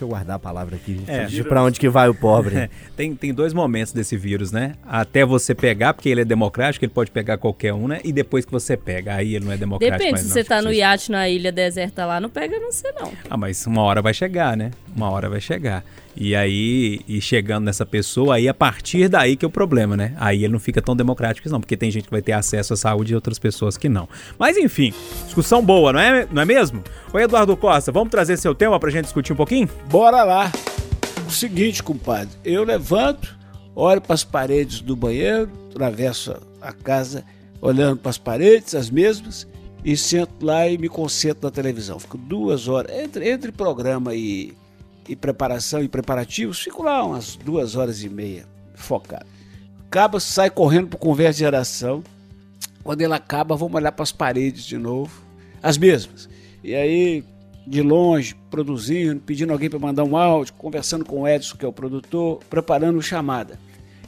[0.00, 1.10] Deixa eu guardar a palavra aqui, gente.
[1.10, 1.26] É.
[1.26, 2.70] de pra onde que vai o pobre.
[2.96, 4.72] tem, tem dois momentos desse vírus, né?
[4.88, 8.00] Até você pegar, porque ele é democrático, ele pode pegar qualquer um, né?
[8.02, 10.34] E depois que você pega, aí ele não é democrático Depende, mais se não.
[10.34, 13.12] você tá Tipo, no iate na ilha deserta lá, não pega não sei não.
[13.28, 14.70] Ah, mas uma hora vai chegar, né?
[14.96, 15.84] Uma hora vai chegar.
[16.16, 20.12] E aí, e chegando nessa pessoa, aí a partir daí que é o problema, né?
[20.18, 22.76] Aí ele não fica tão democrático não, porque tem gente que vai ter acesso à
[22.76, 24.08] saúde e outras pessoas que não.
[24.38, 24.92] Mas enfim,
[25.24, 26.82] discussão boa, não é, não é mesmo?
[27.12, 29.68] Oi, Eduardo Costa, vamos trazer seu tema pra gente discutir um pouquinho?
[29.90, 30.52] Bora lá.
[31.26, 33.36] O seguinte, compadre, eu levanto,
[33.74, 37.24] olho para as paredes do banheiro, atravesso a casa
[37.60, 39.48] olhando para as paredes, as mesmas,
[39.84, 41.98] e sento lá e me concentro na televisão.
[41.98, 44.54] Fico duas horas, entre, entre programa e,
[45.08, 49.26] e preparação e preparativos, fico lá umas duas horas e meia, focado.
[49.88, 52.04] Acaba, sai correndo para conversa de geração.
[52.84, 55.20] Quando ele acaba, vamos olhar para as paredes de novo,
[55.60, 56.28] as mesmas.
[56.62, 57.24] E aí
[57.70, 61.68] de longe, produzindo, pedindo alguém para mandar um áudio, conversando com o Edson, que é
[61.68, 63.60] o produtor, preparando chamada.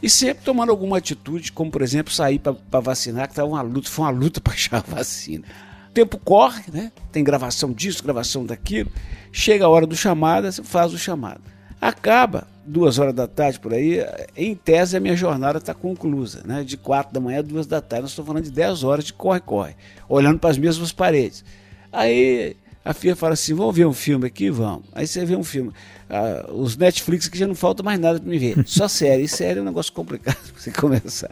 [0.02, 3.88] E sempre tomando alguma atitude, como por exemplo sair para vacinar, que estava uma luta,
[3.88, 5.44] foi uma luta para achar a vacina.
[5.88, 6.90] O tempo corre, né?
[7.12, 8.90] Tem gravação disso, gravação daquilo.
[9.30, 11.40] Chega a hora do chamada, você faz o chamado.
[11.80, 14.04] Acaba, duas horas da tarde por aí,
[14.36, 16.64] em tese a minha jornada está conclusa, né?
[16.64, 18.02] De quatro da manhã a duas da tarde.
[18.02, 19.76] Nós estamos falando de dez horas de corre-corre,
[20.08, 21.44] olhando para as mesmas paredes.
[21.92, 24.50] Aí a filha fala assim: vamos ver um filme aqui?
[24.50, 24.84] Vamos.
[24.92, 25.72] Aí você vê um filme.
[26.10, 28.64] Ah, os Netflix que já não falta mais nada para me ver.
[28.66, 29.22] Só série.
[29.22, 31.30] E série é um negócio complicado para você começar.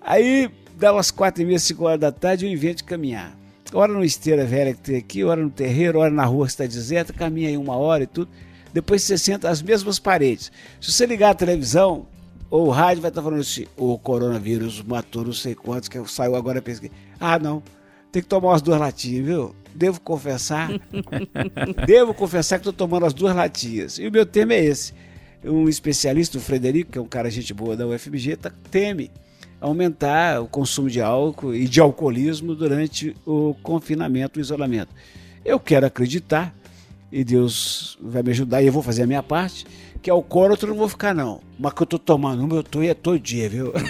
[0.00, 3.36] Aí dá umas quatro e meia, cinco horas da tarde, eu invento caminhar.
[3.72, 6.66] Hora no esteira velha que tem aqui, hora no terreiro, hora na rua que está
[6.66, 8.30] deserta, caminha aí uma hora e tudo.
[8.74, 10.52] Depois você senta as mesmas paredes.
[10.78, 12.06] Se você ligar a televisão,
[12.50, 16.36] ou o rádio vai estar falando assim: o coronavírus matou não sei quantos, que saiu
[16.36, 16.92] agora pesquisa.
[17.18, 17.62] Ah, não
[18.12, 19.56] Tem que tomar umas duas latinhas, viu?
[19.74, 20.68] Devo confessar.
[21.86, 23.98] devo confessar que tô tomando as duas latinhas.
[23.98, 24.92] E o meu tema é esse.
[25.42, 29.10] Um especialista, o Frederico, que é um cara gente boa da UFMG, tá, teme
[29.62, 34.94] aumentar o consumo de álcool e de alcoolismo durante o confinamento, o isolamento.
[35.42, 36.54] Eu quero acreditar,
[37.12, 39.66] e Deus vai me ajudar, e eu vou fazer a minha parte,
[40.00, 41.40] que alcoólatra eu não vou ficar, não.
[41.58, 43.72] Mas que eu tô tomando uma, eu tô é todo dia, viu?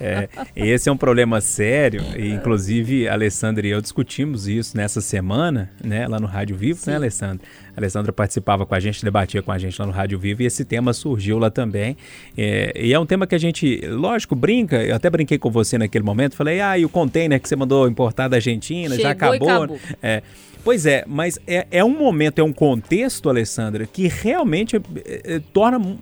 [0.00, 5.00] É, esse é um problema sério, e inclusive a Alessandra e eu discutimos isso nessa
[5.00, 7.40] semana, né, lá no Rádio Vivo, né, Alessandra?
[7.76, 10.46] A Alessandra participava com a gente, debatia com a gente lá no Rádio Vivo, e
[10.46, 11.96] esse tema surgiu lá também.
[12.36, 15.78] É, e é um tema que a gente, lógico, brinca, eu até brinquei com você
[15.78, 19.10] naquele momento, falei, ah, e o container que você mandou importar da Argentina, já Chegou
[19.10, 19.48] e acabou.
[19.48, 19.80] acabou.
[20.02, 20.22] É,
[20.64, 24.80] Pois é, mas é, é um momento, é um contexto, Alessandra, que realmente é,
[25.24, 25.98] é, torna um-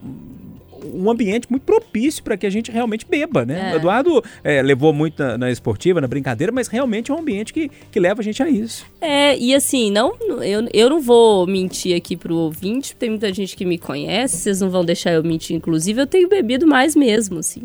[1.10, 3.70] ambiente muito propício para que a gente realmente beba, né?
[3.70, 3.74] É.
[3.74, 7.52] O Eduardo é, levou muito na, na esportiva, na brincadeira, mas realmente é um ambiente
[7.52, 8.86] que, que leva a gente a isso.
[9.00, 13.56] É, e assim, não, eu, eu não vou mentir aqui pro ouvinte, tem muita gente
[13.56, 17.38] que me conhece, vocês não vão deixar eu mentir, inclusive, eu tenho bebido mais mesmo,
[17.38, 17.62] assim.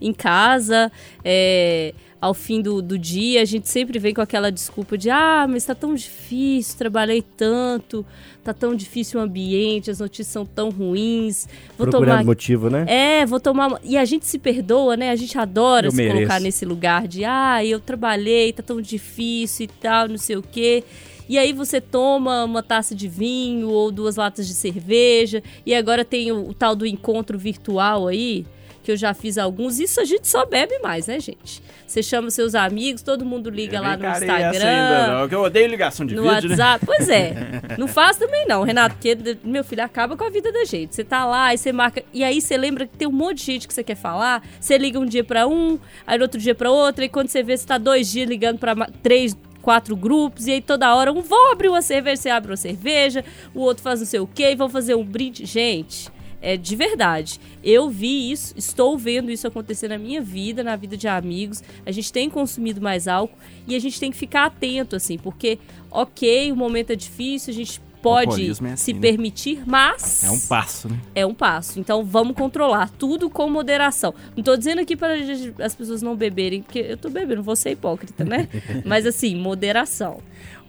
[0.00, 0.90] Em casa,
[1.24, 5.46] é, ao fim do, do dia, a gente sempre vem com aquela desculpa de ah,
[5.48, 8.04] mas tá tão difícil, trabalhei tanto,
[8.42, 12.84] tá tão difícil o ambiente, as notícias são tão ruins, vou Procurando tomar motivo, né?
[12.88, 13.80] é, vou tomar.
[13.84, 15.10] E a gente se perdoa, né?
[15.10, 16.16] A gente adora Eu se mereço.
[16.16, 20.42] colocar nesse lugar de, ah, eu trabalhei, tá tão difícil e tal, não sei o
[20.42, 20.84] quê.
[21.28, 25.42] E aí você toma uma taça de vinho ou duas latas de cerveja.
[25.64, 28.46] E agora tem o, o tal do encontro virtual aí,
[28.86, 29.80] que eu já fiz alguns.
[29.80, 31.60] Isso a gente só bebe mais, né, gente?
[31.84, 34.68] Você chama seus amigos, todo mundo liga lá no Instagram.
[34.68, 36.56] ainda não, que eu odeio ligação de No vídeo, né?
[36.56, 36.86] WhatsApp.
[36.86, 37.34] Pois é.
[37.76, 40.94] Não faz também não, Renato, porque meu filho acaba com a vida da gente.
[40.94, 42.02] Você tá lá e você marca.
[42.14, 44.42] E aí você lembra que tem um monte de gente que você quer falar.
[44.60, 47.42] Você liga um dia pra um, aí no outro dia pra outro, e quando você
[47.42, 51.12] vê, você tá dois dias ligando pra ma- três, quatro grupos, e aí toda hora
[51.12, 54.26] um vão abrir uma cerveja, você abre uma cerveja, o outro faz não sei o
[54.26, 55.44] quê, e vão fazer um brinde.
[55.44, 56.08] Gente.
[56.40, 57.40] É de verdade.
[57.62, 61.62] Eu vi isso, estou vendo isso acontecer na minha vida, na vida de amigos.
[61.84, 65.58] A gente tem consumido mais álcool e a gente tem que ficar atento, assim, porque,
[65.90, 69.00] ok, o momento é difícil, a gente pode é assim, se né?
[69.00, 70.98] permitir, mas É um passo, né?
[71.14, 71.78] é um passo.
[71.80, 74.14] Então vamos controlar tudo com moderação.
[74.36, 75.14] Não tô dizendo aqui para
[75.62, 78.48] as pessoas não beberem, porque eu tô bebendo, não vou ser hipócrita, né?
[78.84, 80.18] Mas assim, moderação.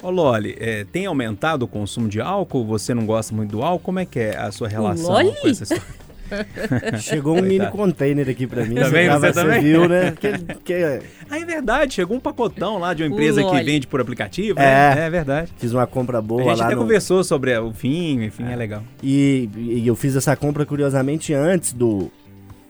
[0.02, 2.66] Ô Loli, é, tem aumentado o consumo de álcool?
[2.66, 3.84] Você não gosta muito do álcool?
[3.84, 5.34] Como é que é a sua relação Loli?
[5.42, 5.84] com essa história?
[7.00, 8.76] Chegou um mini container aqui pra mim.
[8.76, 9.10] Também?
[9.10, 9.62] Você também?
[9.62, 10.14] viu, né?
[10.20, 14.00] Que, que- Ah, é verdade, chegou um pacotão lá de uma empresa que vende por
[14.02, 14.96] aplicativo, É.
[14.96, 15.06] né?
[15.08, 15.52] É verdade.
[15.58, 16.82] fiz uma compra A boa gente lá até no...
[16.82, 18.84] conversou sobre o vinho, enfim, é, legal.
[19.04, 22.12] E, e eu fiz essa compra curiosamente antes do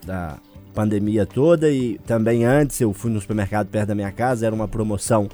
[0.06, 0.38] da
[0.74, 4.68] pandemia toda e também antes eu fui no supermercado perto da minha casa, era uma
[4.68, 5.28] promoção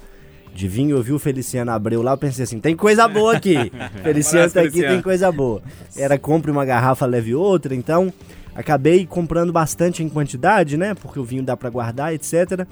[0.54, 3.56] de vinho, eu vi o Feliciano Abreu lá, eu pensei assim, tem coisa boa aqui.
[4.02, 5.60] Feliciano tá aqui, tem coisa boa.
[5.96, 8.12] Era compre uma garrafa, leve outra, então
[8.54, 10.94] acabei comprando bastante em quantidade, né?
[10.94, 12.66] Porque o vinho dá pra guardar, etc.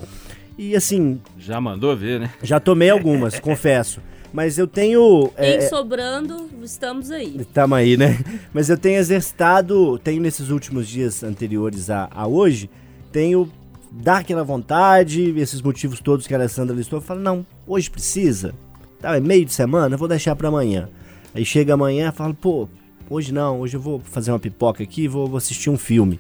[0.57, 2.31] E assim, Já mandou ver, né?
[2.43, 4.01] já tomei algumas, confesso.
[4.33, 5.31] Mas eu tenho.
[5.37, 7.45] é, em sobrando, estamos aí.
[7.53, 8.19] Tamo aí, né?
[8.55, 12.71] Mas eu tenho exercitado, tenho nesses últimos dias anteriores a, a hoje,
[13.11, 13.51] tenho
[13.93, 18.55] dar aquela vontade, esses motivos todos que a Alessandra listou, falo, não, hoje precisa.
[19.01, 20.89] Tá, é meio de semana, eu vou deixar pra amanhã.
[21.35, 22.69] Aí chega amanhã e falo, pô,
[23.09, 26.19] hoje não, hoje eu vou fazer uma pipoca aqui, vou, vou assistir um filme.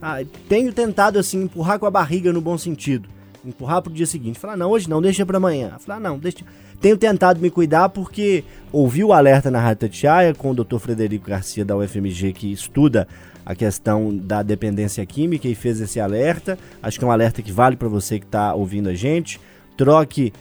[0.00, 3.08] Ah, tenho tentado, assim, empurrar com a barriga no bom sentido.
[3.44, 4.38] Empurrar pro dia seguinte.
[4.38, 5.76] Falar, não, hoje não, deixa pra amanhã.
[5.78, 6.44] Falar, não, deixa.
[6.80, 10.78] Tenho tentado me cuidar porque ouvi o alerta na Rádio Tatiaia com o Dr.
[10.78, 13.06] Frederico Garcia da UFMG, que estuda
[13.44, 16.58] a questão da dependência química e fez esse alerta.
[16.82, 19.40] Acho que é um alerta que vale para você que está ouvindo a gente.
[19.76, 20.32] Troque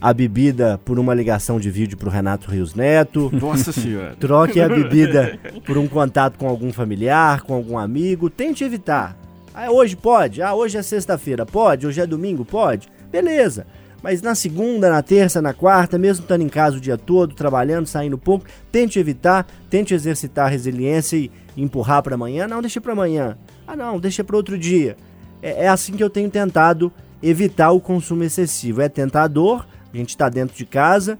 [0.00, 3.30] a bebida por uma ligação de vídeo pro Renato Rios Neto.
[3.32, 4.14] Nossa senhora.
[4.18, 8.28] Troque a bebida por um contato com algum familiar, com algum amigo.
[8.30, 9.16] Tente evitar.
[9.58, 10.42] Ah, hoje pode?
[10.42, 11.46] Ah, hoje é sexta-feira.
[11.46, 11.86] Pode?
[11.86, 12.44] Hoje é domingo?
[12.44, 12.90] Pode?
[13.10, 13.66] Beleza.
[14.02, 17.86] Mas na segunda, na terça, na quarta, mesmo estando em casa o dia todo, trabalhando,
[17.86, 22.46] saindo pouco, tente evitar, tente exercitar a resiliência e empurrar para amanhã.
[22.46, 23.38] Não, deixa para amanhã.
[23.66, 24.94] Ah, não, deixa para outro dia.
[25.40, 26.92] É, é assim que eu tenho tentado
[27.22, 28.82] evitar o consumo excessivo.
[28.82, 31.18] É tentador, a gente está dentro de casa,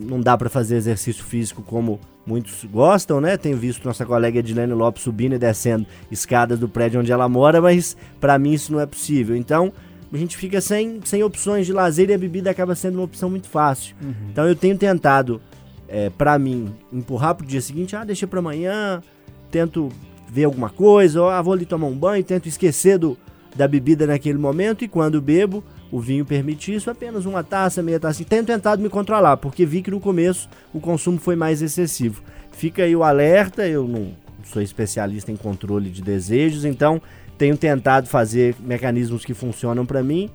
[0.00, 3.36] não dá para fazer exercício físico como muitos gostam, né?
[3.36, 7.60] Tenho visto nossa colega Edilene Lopes subindo e descendo escadas do prédio onde ela mora,
[7.60, 9.34] mas para mim isso não é possível.
[9.34, 9.72] Então,
[10.12, 13.28] a gente fica sem, sem opções de lazer e a bebida acaba sendo uma opção
[13.28, 13.96] muito fácil.
[14.30, 15.40] Então, eu tenho tentado,
[15.88, 19.02] é, para mim, empurrar pro dia seguinte, ah, deixa para amanhã,
[19.50, 19.88] tento
[20.28, 23.18] ver alguma coisa, ou ah, vou ali tomar um banho, tento esquecer do,
[23.56, 27.98] da bebida naquele momento e quando bebo, o vinho permite isso, apenas uma taça, meia
[27.98, 28.24] taça.
[28.24, 32.22] Tenho tentado me controlar, porque vi que no começo o consumo foi mais excessivo.
[32.52, 34.12] Fica aí o alerta, eu não
[34.44, 37.00] sou especialista em controle de desejos, então
[37.36, 40.30] tenho tentado fazer mecanismos que funcionam para mim,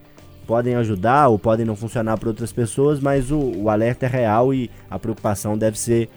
[0.48, 4.54] podem ajudar ou podem não funcionar para outras pessoas, mas o, o alerta é real
[4.54, 6.10] e a preocupação deve ser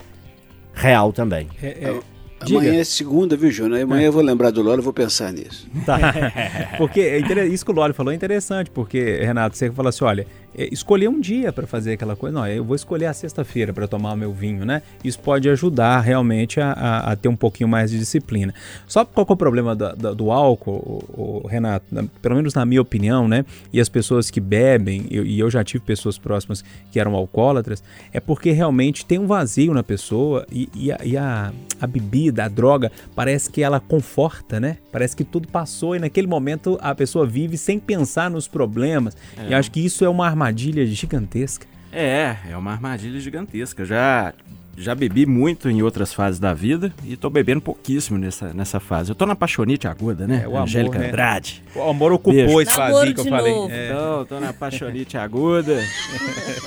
[0.72, 1.48] real também.
[1.62, 2.00] É, é,
[2.40, 3.80] Amanhã é segunda, viu, Júnior?
[3.82, 5.66] Amanhã eu vou lembrar do Lolo e vou pensar nisso.
[5.84, 5.98] Tá.
[6.78, 10.26] porque é isso que o Loli falou é interessante, porque, Renato, você falou assim: olha,
[10.56, 12.34] é, escolher um dia para fazer aquela coisa.
[12.38, 14.82] Não, eu vou escolher a sexta-feira para tomar o meu vinho, né?
[15.04, 18.52] Isso pode ajudar realmente a, a- a ter um pouquinho mais de disciplina.
[18.86, 21.04] Só qual é o problema da- da- do álcool,
[21.42, 21.86] o, Renato?
[21.90, 23.44] Na- pelo menos na minha opinião, né?
[23.72, 27.82] E as pessoas que bebem, eu- e eu já tive pessoas próximas que eram alcoólatras,
[28.12, 32.44] é porque realmente tem um vazio na pessoa e, e a, e a- a bebida,
[32.44, 34.78] a droga, parece que ela conforta, né?
[34.90, 39.16] Parece que tudo passou e naquele momento a pessoa vive sem pensar nos problemas.
[39.48, 41.66] E acho que isso é uma armadilha gigantesca.
[41.92, 43.82] É, é uma armadilha gigantesca.
[43.82, 44.32] Eu Já,
[44.76, 49.10] já bebi muito em outras fases da vida e tô bebendo pouquíssimo nessa, nessa fase.
[49.10, 50.42] Eu tô na paixonite aguda, né?
[50.44, 51.08] É, o amor, Angélica né?
[51.08, 51.62] Andrade.
[51.74, 52.60] O amor ocupou Beijo.
[52.60, 53.52] esse vazio que eu falei.
[53.52, 53.72] novo.
[53.72, 53.86] É.
[53.90, 55.82] Então, tô na paixonite aguda.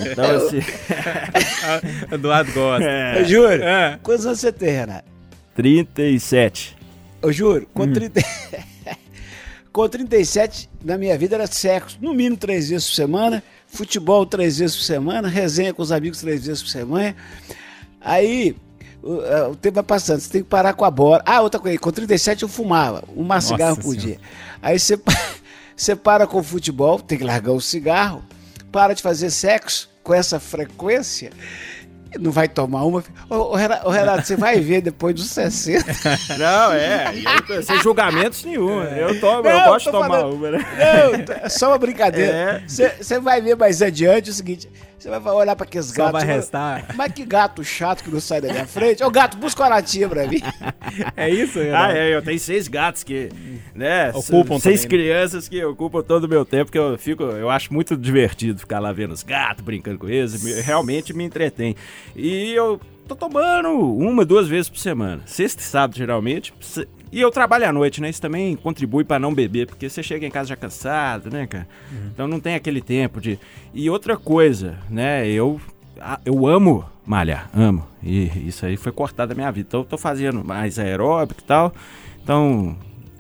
[0.02, 0.60] Então, assim,
[2.12, 2.86] Eduardo gosta.
[3.22, 4.00] Ô, Júlio, É.
[4.04, 5.10] quantos anos você tem, Renato?
[5.56, 6.76] 37.
[7.22, 8.22] Ô, Júlio, com, 30...
[9.72, 14.58] com 37, na minha vida era sexo, no mínimo três vezes por semana, futebol três
[14.58, 17.16] vezes por semana, resenha com os amigos três vezes por semana.
[18.00, 18.56] Aí
[19.02, 21.24] o, é, o tempo vai passando, você tem que parar com a bola.
[21.26, 24.00] Ah, outra coisa, com 37 eu fumava, um cigarro por Senhora.
[24.00, 24.20] dia.
[24.62, 25.00] Aí você,
[25.76, 28.24] você para com o futebol, tem que largar o cigarro,
[28.72, 31.32] para de fazer sexo com essa frequência.
[32.20, 33.04] Não vai tomar uma.
[33.30, 35.86] Ô, ô, Renato, ô, Renato, você vai ver depois dos 60.
[36.38, 37.14] Não, é.
[37.50, 38.84] eu sem julgamentos nenhum.
[38.84, 40.60] Eu tomo, eu Não, gosto de tomar falando- uma, né?
[40.78, 42.32] Não, é só uma brincadeira.
[42.32, 42.64] É.
[43.02, 44.70] Você vai ver mais adiante o seguinte:
[45.02, 46.12] você vai olhar pra aqueles Só gatos.
[46.14, 46.86] vai você restar.
[46.96, 49.04] Mas que gato chato que não sai da minha frente.
[49.04, 50.40] Ô gato, busca uma latinha pra mim.
[51.16, 51.94] É isso, Ah, Renato?
[51.94, 53.30] é, eu tenho seis gatos que,
[53.74, 55.04] né, Ocupam seis também, né?
[55.06, 58.80] crianças que ocupam todo o meu tempo, que eu fico, eu acho muito divertido ficar
[58.80, 61.76] lá vendo os gatos, brincando com eles, me- realmente me entretém.
[62.14, 66.54] E eu tô tomando uma, duas vezes por semana, sexta e sábado geralmente,
[67.12, 70.26] e eu trabalho à noite, né, isso também contribui pra não beber, porque você chega
[70.26, 71.68] em casa já cansado, né, cara?
[72.14, 73.38] Então não tem aquele tempo de...
[73.74, 75.60] E outra coisa, né, eu
[76.26, 77.86] eu amo malhar, amo.
[78.02, 79.68] E isso aí foi cortado da minha vida.
[79.68, 81.74] Então eu tô fazendo mais aeróbico e tal.
[82.24, 82.76] Então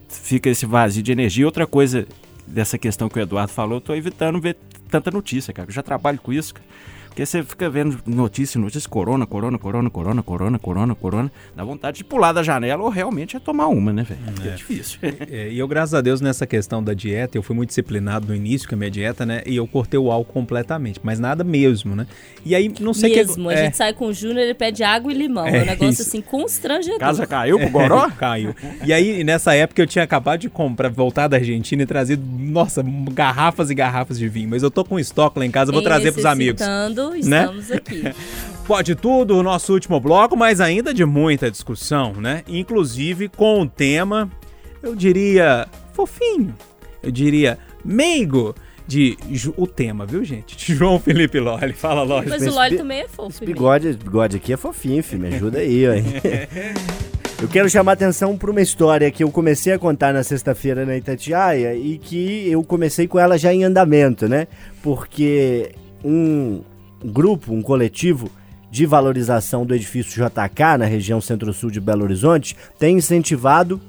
[0.07, 1.45] fica esse vazio de energia.
[1.45, 2.07] Outra coisa
[2.47, 4.57] dessa questão que o Eduardo falou, eu tô evitando ver
[4.89, 5.69] tanta notícia, cara.
[5.69, 6.65] Eu já trabalho com isso, cara.
[7.11, 11.31] Porque você fica vendo notícia, notícia, corona, corona, corona, corona, corona, corona, corona.
[11.53, 14.21] Dá vontade de pular da janela ou realmente é tomar uma, né, velho?
[14.33, 14.99] Porque é difícil.
[15.29, 18.35] É, e eu, graças a Deus, nessa questão da dieta, eu fui muito disciplinado no
[18.35, 19.41] início com a minha dieta, né?
[19.45, 22.07] E eu cortei o álcool completamente, mas nada mesmo, né?
[22.45, 23.55] E aí, não sei Mesmo, que.
[23.55, 25.45] a é, gente sai com o Júnior, ele pede água e limão.
[25.45, 26.01] É, É um negócio isso.
[26.03, 26.99] assim constrangedor.
[26.99, 28.09] Casa caiu pro Goró?
[28.17, 28.55] Caiu.
[28.85, 32.83] E aí, nessa época, eu tinha acabado de comprar, voltar da Argentina e trazido, nossa,
[33.11, 34.49] garrafas e garrafas de vinho.
[34.49, 36.61] Mas eu tô com estoque lá em casa, eu vou trazer pros amigos.
[37.09, 37.19] Né?
[37.19, 38.03] Estamos aqui.
[38.65, 42.43] Pode tudo, o nosso último bloco, mas ainda de muita discussão, né?
[42.47, 44.29] Inclusive com o tema,
[44.81, 46.55] eu diria, fofinho,
[47.03, 48.55] eu diria, meigo,
[48.87, 49.17] de
[49.57, 50.55] o tema, viu, gente?
[50.57, 51.73] De João Felipe Loli.
[51.73, 52.29] Fala, Loli.
[52.29, 53.29] Mas o Loli também é fofo.
[53.29, 53.47] Esse né?
[53.47, 55.21] bigode, bigode aqui é fofinho, filho.
[55.21, 55.91] Me ajuda aí, ó.
[57.41, 60.95] Eu quero chamar atenção para uma história que eu comecei a contar na sexta-feira na
[60.95, 64.47] Itatiaia e que eu comecei com ela já em andamento, né?
[64.83, 65.71] Porque
[66.05, 66.61] um
[67.03, 68.29] grupo, um coletivo
[68.69, 73.81] de valorização do edifício JK na região centro-sul de Belo Horizonte tem incentivado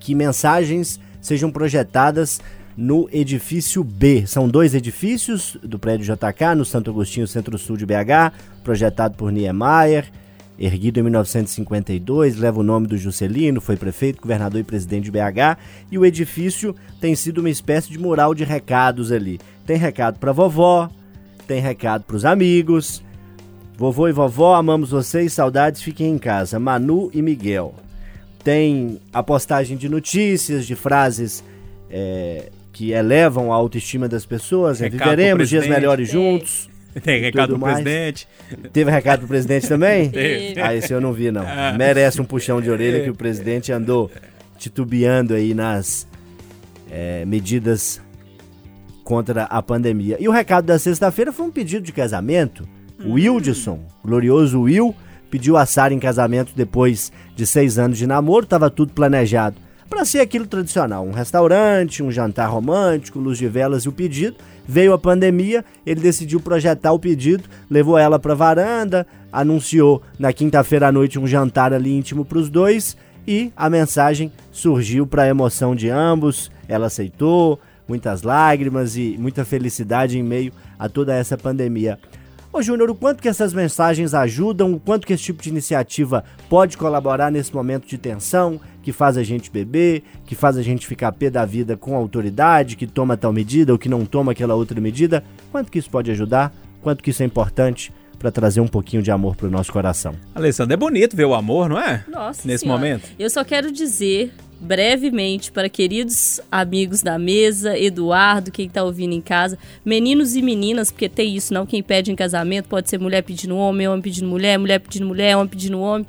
[0.00, 2.40] que mensagens sejam projetadas
[2.76, 4.26] no edifício B.
[4.26, 10.10] São dois edifícios do prédio JK, no Santo Agostinho, centro-sul de BH, projetado por Niemeyer,
[10.58, 15.58] erguido em 1952, leva o nome do Juscelino, foi prefeito, governador e presidente de BH,
[15.90, 19.40] e o edifício tem sido uma espécie de mural de recados ali.
[19.66, 20.90] Tem recado para vovó,
[21.44, 23.02] tem recado para os amigos.
[23.76, 26.58] Vovô e vovó, amamos vocês, saudades, fiquem em casa.
[26.58, 27.74] Manu e Miguel.
[28.44, 31.42] Tem a postagem de notícias, de frases
[31.90, 34.80] é, que elevam a autoestima das pessoas.
[34.80, 36.68] Recado Viveremos dias melhores juntos.
[37.02, 37.82] Tem recado do mais.
[37.82, 38.28] presidente.
[38.72, 40.10] Teve recado pro presidente também?
[40.10, 40.60] Teve.
[40.60, 41.44] Ah, esse eu não vi, não.
[41.76, 44.10] Merece um puxão de orelha que o presidente andou
[44.58, 46.06] titubeando aí nas
[46.90, 48.00] é, medidas
[49.04, 50.16] contra a pandemia.
[50.18, 52.66] E o recado da sexta-feira foi um pedido de casamento.
[53.04, 54.94] O Wildson, glorioso Will,
[55.30, 59.56] pediu a Sara em casamento depois de seis anos de namoro, estava tudo planejado
[59.94, 64.36] para ser aquilo tradicional, um restaurante, um jantar romântico, luz de velas e o pedido.
[64.66, 70.88] Veio a pandemia, ele decidiu projetar o pedido, levou ela para varanda, anunciou na quinta-feira
[70.88, 72.96] à noite um jantar ali íntimo para os dois
[73.26, 76.50] e a mensagem surgiu para a emoção de ambos.
[76.66, 81.98] Ela aceitou, muitas lágrimas e muita felicidade em meio a toda essa pandemia.
[82.52, 86.22] Ô Júnior, o quanto que essas mensagens ajudam, o quanto que esse tipo de iniciativa
[86.48, 90.86] pode colaborar nesse momento de tensão, que faz a gente beber, que faz a gente
[90.86, 94.30] ficar pé da vida com a autoridade, que toma tal medida ou que não toma
[94.30, 98.60] aquela outra medida, quanto que isso pode ajudar, quanto que isso é importante para trazer
[98.60, 100.14] um pouquinho de amor para o nosso coração.
[100.32, 102.04] Alessandro, é bonito ver o amor, não é?
[102.08, 102.80] Nossa Nesse Senhora.
[102.80, 103.08] momento.
[103.18, 109.20] Eu só quero dizer brevemente para queridos amigos da mesa, Eduardo, quem tá ouvindo em
[109.20, 113.22] casa, meninos e meninas, porque tem isso, não quem pede em casamento pode ser mulher
[113.22, 116.06] pedindo homem, homem pedindo mulher, mulher pedindo mulher, homem pedindo homem.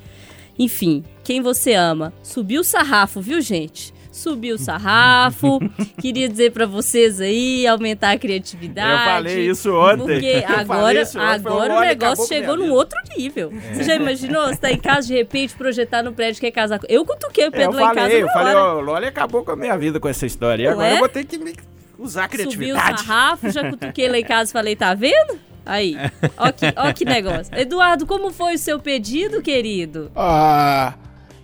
[0.58, 2.14] Enfim, quem você ama.
[2.24, 3.95] Subiu o sarrafo, viu, gente?
[4.16, 5.59] Subiu o sarrafo.
[5.99, 8.91] Queria dizer para vocês aí, aumentar a criatividade.
[8.91, 9.97] Eu falei isso ontem.
[9.97, 13.51] Porque falei agora, isso ontem, agora o negócio chegou num outro nível.
[13.74, 14.47] Você já imaginou?
[14.47, 16.86] Você tá em casa, de repente, projetar no prédio que quer casar com...
[16.88, 18.76] Eu cutuquei o É, eu Pedro lá em casa falei, eu falei, hora.
[18.76, 20.63] ô, Loli acabou com a minha vida com essa história.
[20.63, 20.93] E agora é?
[20.93, 21.53] eu vou ter que me
[21.99, 23.01] usar a Subiu o criatividade.
[23.03, 25.38] sarrafo, já cutuquei lá em casa e falei, tá vendo?
[25.66, 25.97] Aí,
[26.38, 27.53] ó que, ó que negócio.
[27.53, 30.09] Eduardo, como foi o seu pedido, querido?
[30.16, 30.93] Ah,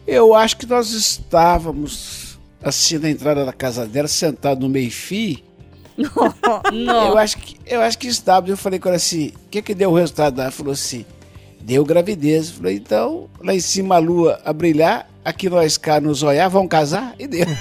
[0.07, 2.30] eu acho que nós estávamos
[2.63, 5.39] assim na entrada da casa dela, sentado no meio-fio.
[5.97, 7.17] Eu Não.
[7.17, 8.49] acho que eu acho que estava.
[8.49, 10.41] Eu falei com ela assim: o que que deu o resultado?
[10.41, 11.05] Ela falou assim:
[11.63, 12.49] deu gravidez.
[12.51, 16.69] Falei, então, lá em cima a lua a brilhar, aqui nós cá nos olhar, vamos
[16.69, 17.13] casar?
[17.19, 17.45] E deu.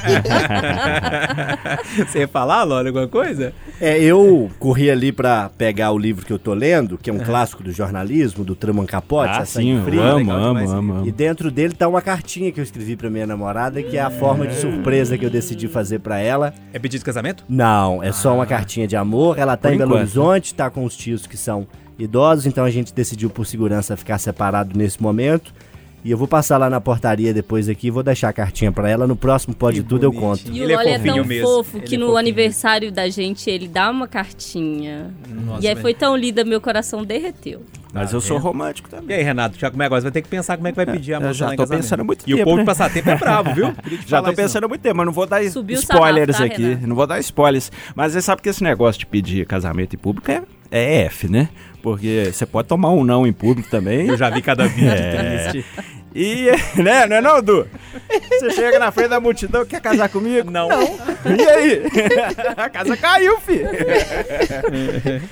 [2.07, 3.53] Você ia falar, Lola, alguma coisa?
[3.81, 7.19] É, eu corri ali para pegar o livro que eu tô lendo, que é um
[7.19, 10.03] clássico do jornalismo, do Truman Capote, Ah, sim, Frio.
[10.03, 10.71] amo, legal amo, demais.
[10.73, 14.01] amo, E dentro dele tá uma cartinha que eu escrevi pra minha namorada, que é
[14.01, 16.53] a forma de surpresa que eu decidi fazer pra ela.
[16.73, 17.45] É pedido de casamento?
[17.49, 19.39] Não, é só uma cartinha de amor.
[19.39, 20.01] Ela tá Por em Belo enquanto.
[20.03, 21.67] Horizonte, tá com os tios que são
[22.01, 25.53] idosos, então a gente decidiu por segurança ficar separado nesse momento.
[26.03, 28.89] E eu vou passar lá na portaria depois aqui e vou deixar a cartinha pra
[28.89, 29.07] ela.
[29.07, 30.31] No próximo Pode Que Tudo eu bonitinho.
[30.31, 30.51] conto.
[30.57, 31.47] E Ele o é Loli é, fofinho tão mesmo.
[31.47, 32.19] fofo Ele que é no fofinho.
[32.19, 35.11] aniversário da gente ele dá uma cartinha.
[35.29, 37.63] Nossa, e aí mas- foi tão linda, meu coração derreteu.
[37.93, 38.47] Mas Tá eu sou vendo?
[38.47, 39.17] romântico E também.
[39.17, 40.01] aí, Renato, já como é agora?
[40.01, 41.53] Você vai ter que pensar como é que vai pedir a Eu moça já lá
[41.53, 42.63] em tô pensando muito E o tempo, povo né?
[42.63, 43.75] de passatempo é bravo, viu?
[44.07, 44.35] Já tô não.
[44.35, 46.63] pensando há muito tempo, mas não vou dar Subiu spoilers sarrafo, tá, aqui.
[46.69, 46.87] Renato?
[46.87, 47.71] Não vou dar spoilers.
[47.95, 50.41] Mas você sabe que esse negócio de pedir casamento em público é,
[50.71, 51.49] é F, né?
[51.83, 54.07] Porque você pode tomar um não em público também.
[54.09, 55.49] Eu já vi cada vídeo É.
[55.51, 55.65] triste.
[56.15, 56.47] E,
[56.81, 57.67] né, não é não, Du?
[58.31, 60.51] Você chega na frente da multidão, quer casar comigo?
[60.51, 60.69] Não.
[60.71, 61.83] E aí?
[62.57, 63.69] A casa caiu, filho.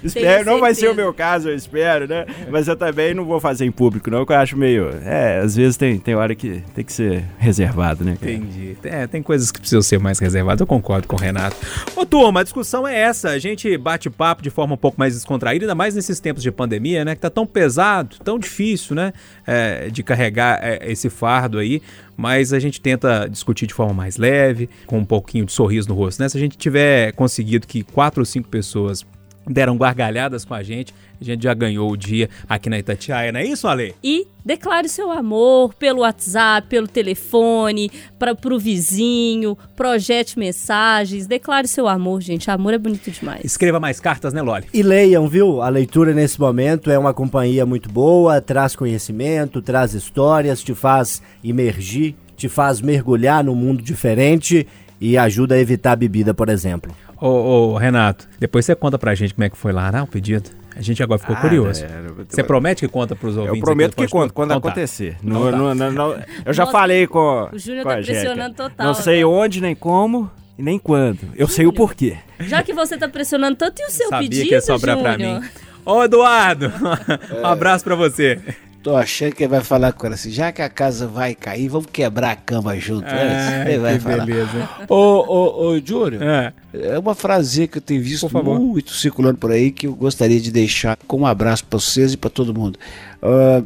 [0.02, 2.26] espero, não vai ser o meu caso, eu espero, né?
[2.50, 4.90] Mas eu também não vou fazer em público, não, que eu acho meio...
[5.04, 8.16] É, às vezes tem, tem hora que tem que ser reservado, né?
[8.20, 8.32] cara?
[8.32, 8.76] Entendi.
[8.84, 11.56] É, tem coisas que precisam ser mais reservadas, eu concordo com o Renato.
[11.96, 13.30] Ô, turma, a discussão é essa.
[13.30, 16.50] A gente bate papo de forma um pouco mais descontraída, ainda mais nesses tempos de
[16.50, 17.14] pandemia, né?
[17.14, 19.12] Que tá tão pesado, tão difícil, né?
[19.48, 21.82] é, de carregar é, esse fardo aí.
[22.16, 25.94] Mas a gente tenta discutir de forma mais leve, com um pouquinho de sorriso no
[25.94, 26.28] rosto, né?
[26.28, 29.06] Se a gente tiver conseguido que quatro ou cinco pessoas
[29.48, 33.40] deram gargalhadas com a gente, a gente já ganhou o dia aqui na Itatiaia, não
[33.40, 33.94] é isso, Ale?
[34.02, 41.88] E declare seu amor pelo WhatsApp, pelo telefone, para pro vizinho, projete mensagens, declare seu
[41.88, 42.50] amor, gente.
[42.50, 43.44] Amor é bonito demais.
[43.44, 44.66] Escreva mais cartas, né, Loli?
[44.72, 45.60] E leiam, viu?
[45.60, 51.20] A leitura nesse momento é uma companhia muito boa, traz conhecimento, traz histórias, te faz
[51.42, 54.66] imergir, te faz mergulhar num mundo diferente
[55.00, 56.92] e ajuda a evitar a bebida, por exemplo.
[57.20, 57.26] Ô,
[57.72, 60.50] ô, Renato, depois você conta pra gente como é que foi lá, né, o pedido.
[60.76, 61.84] A gente agora ficou Ah, curioso.
[61.84, 61.88] é,
[62.28, 63.58] Você promete que conta pros ouvintes?
[63.58, 64.68] Eu prometo aqui que conto quando Então tá.
[64.68, 65.16] acontecer.
[65.24, 65.56] Então Não- tá.
[65.56, 68.94] não- não- não- eu já Nossa, falei com, o Júnior com tá pressionando total, Não
[68.94, 69.24] sei né?
[69.24, 71.18] onde, nem como e nem quando.
[71.34, 72.16] Eu sei o porquê.
[72.40, 75.12] Já que você tá pressionando tanto e o seu Sabia pedido, que ia sobrar pra
[75.14, 75.40] Júnior?
[75.40, 75.48] mim.
[75.84, 76.70] Ô, Eduardo,
[77.42, 78.38] um abraço pra você.
[78.82, 81.68] Tô achando que ele vai falar com ela assim, já que a casa vai cair,
[81.68, 83.06] vamos quebrar a cama junto.
[83.06, 83.68] isso?
[83.68, 84.24] ele vai que falar.
[84.24, 84.68] beleza.
[84.88, 86.52] Ô, ô, ô, Júnior, É.
[86.72, 90.50] é uma frase que eu tenho visto muito circulando por aí que eu gostaria de
[90.52, 92.78] deixar como um abraço para vocês e para todo mundo.
[93.20, 93.62] Ah,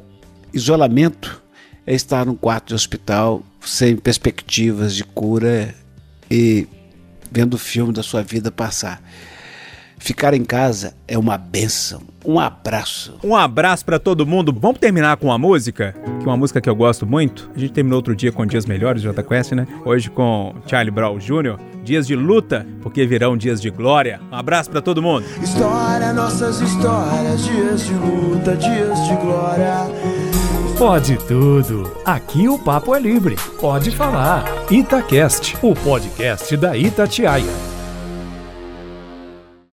[0.52, 1.42] isolamento
[1.86, 5.74] é estar num quarto de hospital sem perspectivas de cura
[6.30, 6.66] e
[7.30, 9.02] vendo o filme da sua vida passar.
[10.02, 12.02] Ficar em casa é uma benção.
[12.26, 13.14] Um abraço.
[13.22, 14.52] Um abraço pra todo mundo.
[14.52, 17.48] Vamos terminar com uma música, que é uma música que eu gosto muito.
[17.54, 19.64] A gente terminou outro dia com Dias Melhores, Jota Quest, né?
[19.84, 21.56] Hoje com Charlie Brown Jr.
[21.84, 24.20] Dias de luta, porque virão dias de glória.
[24.32, 25.24] Um abraço pra todo mundo.
[25.40, 29.86] História, nossas histórias, dias de luta, dias de glória.
[30.76, 31.96] Pode tudo.
[32.04, 33.36] Aqui o papo é livre.
[33.60, 34.44] Pode falar.
[34.68, 37.71] Itacast, o podcast da Itatiaia.